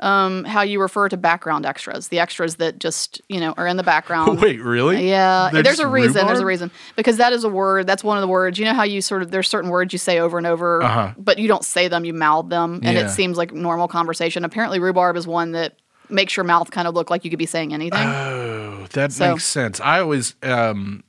um, 0.00 0.44
how 0.44 0.60
you 0.62 0.80
refer 0.80 1.08
to 1.08 1.16
background 1.16 1.64
extras, 1.64 2.08
the 2.08 2.18
extras 2.18 2.56
that 2.56 2.78
just 2.78 3.22
you 3.28 3.40
know 3.40 3.54
are 3.56 3.66
in 3.66 3.78
the 3.78 3.82
background. 3.82 4.40
Wait, 4.42 4.60
really? 4.60 5.08
Yeah, 5.08 5.48
They're 5.52 5.62
there's 5.62 5.78
a 5.78 5.86
reason. 5.86 6.26
There's 6.26 6.40
a 6.40 6.46
reason 6.46 6.70
because 6.94 7.16
that 7.16 7.32
is 7.32 7.42
a 7.44 7.48
word. 7.48 7.86
That's 7.86 8.04
one 8.04 8.18
of 8.18 8.20
the 8.22 8.28
words. 8.28 8.58
You 8.58 8.66
know 8.66 8.74
how 8.74 8.82
you 8.82 9.00
sort 9.00 9.22
of 9.22 9.30
there's 9.30 9.48
certain 9.48 9.70
words 9.70 9.92
you 9.94 9.98
say 9.98 10.18
over 10.20 10.36
and 10.36 10.46
over, 10.46 10.82
Uh-huh. 10.82 11.14
but 11.16 11.38
you 11.38 11.48
don't 11.48 11.64
say 11.64 11.88
them. 11.88 12.04
You 12.04 12.12
mouth 12.12 12.50
them, 12.50 12.80
and 12.82 12.96
Yeah. 12.98 13.06
it 13.06 13.08
seems 13.10 13.38
like 13.38 13.52
normal 13.52 13.88
conversation. 13.88 14.44
Apparently, 14.44 14.78
rhubarb 14.78 15.16
is 15.16 15.26
one 15.26 15.52
that 15.52 15.76
makes 16.10 16.36
your 16.36 16.44
mouth 16.44 16.70
kind 16.70 16.86
of 16.86 16.92
look 16.92 17.08
like 17.08 17.24
you 17.24 17.30
could 17.30 17.38
be 17.38 17.46
saying 17.46 17.72
anything. 17.72 18.06
Oh, 18.06 18.51
that 18.92 19.12
So- 19.12 19.32
makes 19.32 19.44
sense. 19.44 19.80
I 19.80 20.00
always, 20.00 20.34
um, 20.42 21.02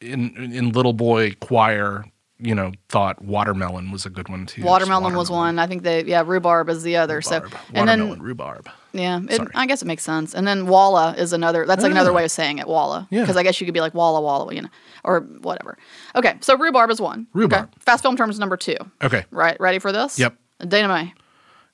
in 0.00 0.34
in 0.52 0.70
little 0.72 0.92
boy 0.92 1.32
choir, 1.40 2.04
you 2.38 2.54
know, 2.54 2.72
thought 2.90 3.22
watermelon 3.24 3.90
was 3.90 4.04
a 4.04 4.10
good 4.10 4.28
one 4.28 4.44
too. 4.46 4.60
Just 4.60 4.68
watermelon, 4.70 5.14
was 5.16 5.30
one. 5.30 5.58
I 5.58 5.66
think 5.66 5.82
they 5.84 6.04
yeah, 6.04 6.22
rhubarb 6.24 6.68
is 6.68 6.82
the 6.82 6.96
other. 6.96 7.16
Rhubarb. 7.16 7.50
So 7.50 7.56
and 7.72 7.88
watermelon, 7.88 8.10
then 8.10 8.20
rhubarb. 8.22 8.68
yeah, 8.92 9.20
it, 9.28 9.40
I 9.54 9.66
guess 9.66 9.80
it 9.80 9.86
makes 9.86 10.02
sense. 10.02 10.34
And 10.34 10.46
then 10.46 10.66
walla 10.66 11.14
is 11.16 11.32
another. 11.32 11.64
That's 11.64 11.82
like 11.82 11.92
another 11.92 12.10
Ah. 12.10 12.14
way 12.14 12.24
of 12.24 12.30
saying 12.30 12.58
it. 12.58 12.68
Walla. 12.68 13.08
Yeah. 13.10 13.22
Because 13.22 13.36
I 13.38 13.42
guess 13.42 13.58
you 13.60 13.66
could 13.66 13.72
be 13.74 13.80
like 13.80 13.94
walla 13.94 14.20
walla, 14.20 14.54
you 14.54 14.60
know, 14.62 14.68
or 15.02 15.20
whatever. 15.40 15.78
Okay, 16.14 16.34
so 16.42 16.56
rhubarb 16.58 16.90
is 16.90 17.00
one. 17.00 17.26
Rhubarb. 17.32 17.62
Okay. 17.64 17.72
Fast 17.80 18.02
film 18.02 18.16
terms 18.18 18.38
number 18.38 18.56
two. 18.58 18.76
Okay, 19.02 19.24
Right, 19.30 19.58
ready 19.58 19.78
for 19.78 19.90
this? 19.92 20.18
Yep. 20.18 20.34
Denouement. 20.60 21.12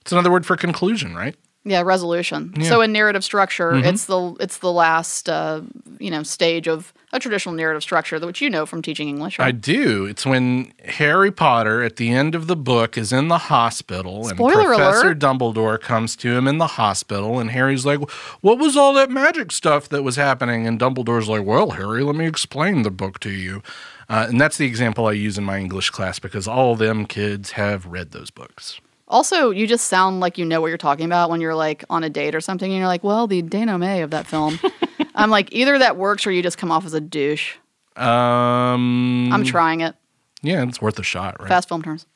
it's 0.01 0.13
another 0.13 0.31
word 0.31 0.47
for 0.47 0.57
conclusion, 0.57 1.15
right? 1.17 1.35
Yeah, 1.65 1.83
resolution. 1.83 2.53
Yeah. 2.55 2.63
Mm-hmm. 2.63 2.69
So 2.69 2.81
in 2.81 2.93
narrative 2.93 3.23
structure, 3.23 3.75
it's 3.75 4.07
the 4.07 4.35
it's 4.41 4.59
the 4.59 4.73
last 4.73 5.29
uh, 5.29 5.63
you 6.01 6.11
know 6.11 6.25
stage 6.25 6.67
of 6.67 6.93
a 7.13 7.21
traditional 7.21 7.55
narrative 7.55 7.83
structure, 7.83 8.19
which 8.19 8.41
you 8.41 8.51
know 8.51 8.67
from 8.67 8.83
teaching 8.83 9.09
English. 9.09 9.39
I 9.39 9.53
do. 9.53 10.05
It's 10.07 10.27
when 10.27 10.73
Harry 10.85 11.31
Potter 11.31 11.85
at 11.85 11.97
the 11.97 12.11
end 12.11 12.35
of 12.35 12.49
the 12.49 12.57
book 12.57 12.99
is 12.99 13.13
in 13.13 13.29
the 13.29 13.39
hospital 13.39 14.25
Spoiler 14.25 14.61
and 14.61 14.67
Professor 14.67 15.07
alert. 15.09 15.19
Dumbledore 15.21 15.81
comes 15.81 16.17
to 16.17 16.37
him 16.37 16.49
in 16.49 16.59
the 16.59 16.67
hospital 16.67 17.39
and 17.39 17.51
Harry's 17.51 17.87
like, 17.87 18.01
"What 18.41 18.59
was 18.59 18.77
all 18.77 18.93
that 18.95 19.11
magic 19.11 19.53
stuff 19.53 19.89
that 19.91 20.03
was 20.03 20.17
happening?" 20.17 20.67
And 20.67 20.81
Dumbledore's 20.81 21.29
like, 21.29 21.45
"Well, 21.45 21.71
Harry, 21.71 22.03
let 22.03 22.17
me 22.17 22.27
explain 22.27 22.83
the 22.83 22.91
book 22.91 23.21
to 23.21 23.31
you." 23.31 23.63
Uh, 24.09 24.27
and 24.29 24.41
that's 24.41 24.59
the 24.59 24.67
example 24.67 25.07
I 25.07 25.13
use 25.13 25.39
in 25.39 25.45
my 25.45 25.59
English 25.59 25.91
class 25.91 26.19
because 26.19 26.49
all 26.49 26.75
them 26.75 27.07
kids 27.07 27.53
have 27.53 27.87
read 27.87 28.11
those 28.11 28.31
books. 28.31 28.81
Also, 29.13 29.51
you 29.51 29.67
just 29.67 29.89
sound 29.89 30.21
like 30.21 30.39
you 30.39 30.45
know 30.47 30.63
what 30.63 30.69
you're 30.69 30.79
talking 30.79 31.05
about 31.05 31.29
when 31.29 31.43
you're 31.43 31.55
like 31.55 31.85
on 31.91 32.03
a 32.03 32.09
date 32.09 32.35
or 32.35 32.41
something, 32.41 32.73
and 32.73 32.79
you're 32.79 32.89
like, 32.89 33.05
"Well, 33.05 33.27
the 33.27 33.43
denouement 33.43 34.03
of 34.03 34.11
that 34.11 34.27
film." 34.27 34.59
I'm 35.15 35.29
like, 35.29 35.53
either 35.53 35.79
that 35.79 35.99
works 35.99 36.27
or 36.27 36.33
you 36.33 36.43
just 36.43 36.57
come 36.57 36.73
off 36.73 36.87
as 36.87 36.95
a 36.95 37.01
douche. 37.01 37.57
Um, 37.95 39.31
I'm 39.31 39.45
trying 39.45 39.83
it. 39.83 39.95
Yeah, 40.41 40.63
it's 40.63 40.81
worth 40.81 40.99
a 40.99 41.03
shot, 41.03 41.39
right? 41.39 41.49
Fast 41.49 41.69
film 41.69 41.83
terms. 41.83 42.07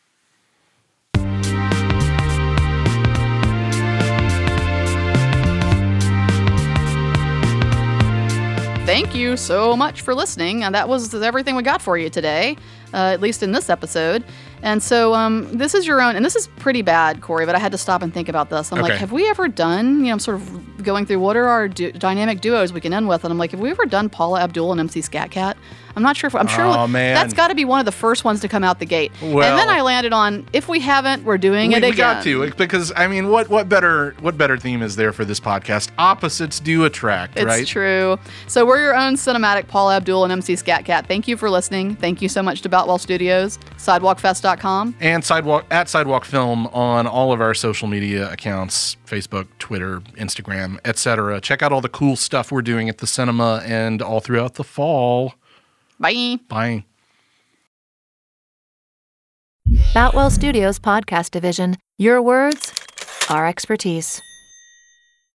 Thank 8.86 9.14
you 9.14 9.36
so 9.36 9.76
much 9.76 10.00
for 10.00 10.14
listening. 10.14 10.62
And 10.62 10.74
that 10.74 10.88
was 10.88 11.12
everything 11.12 11.56
we 11.56 11.62
got 11.64 11.82
for 11.82 11.98
you 11.98 12.08
today, 12.08 12.56
uh, 12.94 13.10
at 13.12 13.20
least 13.20 13.42
in 13.42 13.52
this 13.52 13.68
episode. 13.68 14.24
And 14.62 14.82
so 14.82 15.14
um, 15.14 15.50
this 15.56 15.74
is 15.74 15.86
your 15.86 16.00
own, 16.00 16.16
and 16.16 16.24
this 16.24 16.34
is 16.34 16.48
pretty 16.56 16.82
bad, 16.82 17.20
Corey, 17.20 17.46
but 17.46 17.54
I 17.54 17.58
had 17.58 17.72
to 17.72 17.78
stop 17.78 18.02
and 18.02 18.12
think 18.12 18.28
about 18.28 18.50
this. 18.50 18.72
I'm 18.72 18.80
like, 18.80 18.92
have 18.98 19.12
we 19.12 19.28
ever 19.28 19.48
done, 19.48 20.00
you 20.00 20.06
know, 20.06 20.12
I'm 20.12 20.18
sort 20.18 20.36
of 20.38 20.82
going 20.82 21.06
through 21.06 21.20
what 21.20 21.36
are 21.36 21.46
our 21.46 21.68
du- 21.68 21.92
dynamic 21.92 22.40
duos 22.40 22.72
we 22.72 22.80
can 22.80 22.92
end 22.92 23.06
with? 23.08 23.22
And 23.24 23.30
I'm 23.32 23.38
like, 23.38 23.50
have 23.52 23.60
we 23.60 23.70
ever 23.70 23.84
done 23.86 24.08
Paula 24.08 24.40
Abdul 24.40 24.72
and 24.72 24.80
MC 24.80 25.02
Scat 25.02 25.30
Cat? 25.30 25.56
I'm 25.96 26.02
not 26.02 26.16
sure 26.16 26.28
if, 26.28 26.34
I'm 26.34 26.46
sure 26.46 26.64
Oh, 26.66 26.86
man. 26.86 27.14
that's 27.14 27.32
got 27.32 27.48
to 27.48 27.54
be 27.54 27.64
one 27.64 27.80
of 27.80 27.86
the 27.86 27.92
first 27.92 28.22
ones 28.24 28.40
to 28.40 28.48
come 28.48 28.62
out 28.62 28.78
the 28.78 28.84
gate. 28.86 29.12
Well, 29.22 29.42
and 29.42 29.58
then 29.58 29.68
I 29.70 29.80
landed 29.80 30.12
on, 30.12 30.46
if 30.52 30.68
we 30.68 30.78
haven't, 30.80 31.24
we're 31.24 31.38
doing 31.38 31.70
we, 31.70 31.76
it 31.76 31.82
we 31.82 31.92
got 31.92 32.22
to 32.24 32.44
uh, 32.44 32.50
because 32.56 32.92
I 32.96 33.06
mean, 33.06 33.30
what 33.30 33.48
what 33.48 33.68
better 33.68 34.14
what 34.20 34.36
better 34.36 34.58
theme 34.58 34.82
is 34.82 34.96
there 34.96 35.12
for 35.12 35.24
this 35.24 35.40
podcast? 35.40 35.90
Opposites 35.98 36.60
do 36.60 36.84
attract, 36.84 37.36
It's 37.36 37.46
right? 37.46 37.66
true. 37.66 38.18
So 38.46 38.66
we're 38.66 38.80
your 38.82 38.94
own 38.94 39.14
cinematic 39.14 39.68
Paul 39.68 39.90
Abdul 39.90 40.24
and 40.24 40.32
MC 40.32 40.54
Scat 40.56 40.84
Cat. 40.84 41.06
Thank 41.06 41.26
you 41.28 41.36
for 41.36 41.48
listening. 41.50 41.96
Thank 41.96 42.20
you 42.20 42.28
so 42.28 42.42
much 42.42 42.60
to 42.62 42.68
Boutwell 42.68 42.98
Studios, 42.98 43.58
sidewalkfest.com. 43.78 44.96
and 45.00 45.24
sidewalk 45.24 45.64
at 45.70 45.88
sidewalk 45.88 46.24
film 46.24 46.66
on 46.68 47.06
all 47.06 47.32
of 47.32 47.40
our 47.40 47.54
social 47.54 47.88
media 47.88 48.30
accounts 48.30 48.96
facebook 49.06 49.46
twitter 49.58 50.00
instagram 50.16 50.78
etc 50.84 51.40
check 51.40 51.62
out 51.62 51.72
all 51.72 51.80
the 51.80 51.88
cool 51.88 52.16
stuff 52.16 52.50
we're 52.52 52.62
doing 52.62 52.88
at 52.88 52.98
the 52.98 53.06
cinema 53.06 53.62
and 53.64 54.02
all 54.02 54.20
throughout 54.20 54.54
the 54.54 54.64
fall 54.64 55.34
Bye. 55.98 56.38
bye 56.48 56.84
Boutwell 59.94 60.30
Studios 60.30 60.78
Podcast 60.78 61.30
Division. 61.30 61.76
Your 61.98 62.20
words, 62.20 62.74
our 63.30 63.46
expertise. 63.46 64.20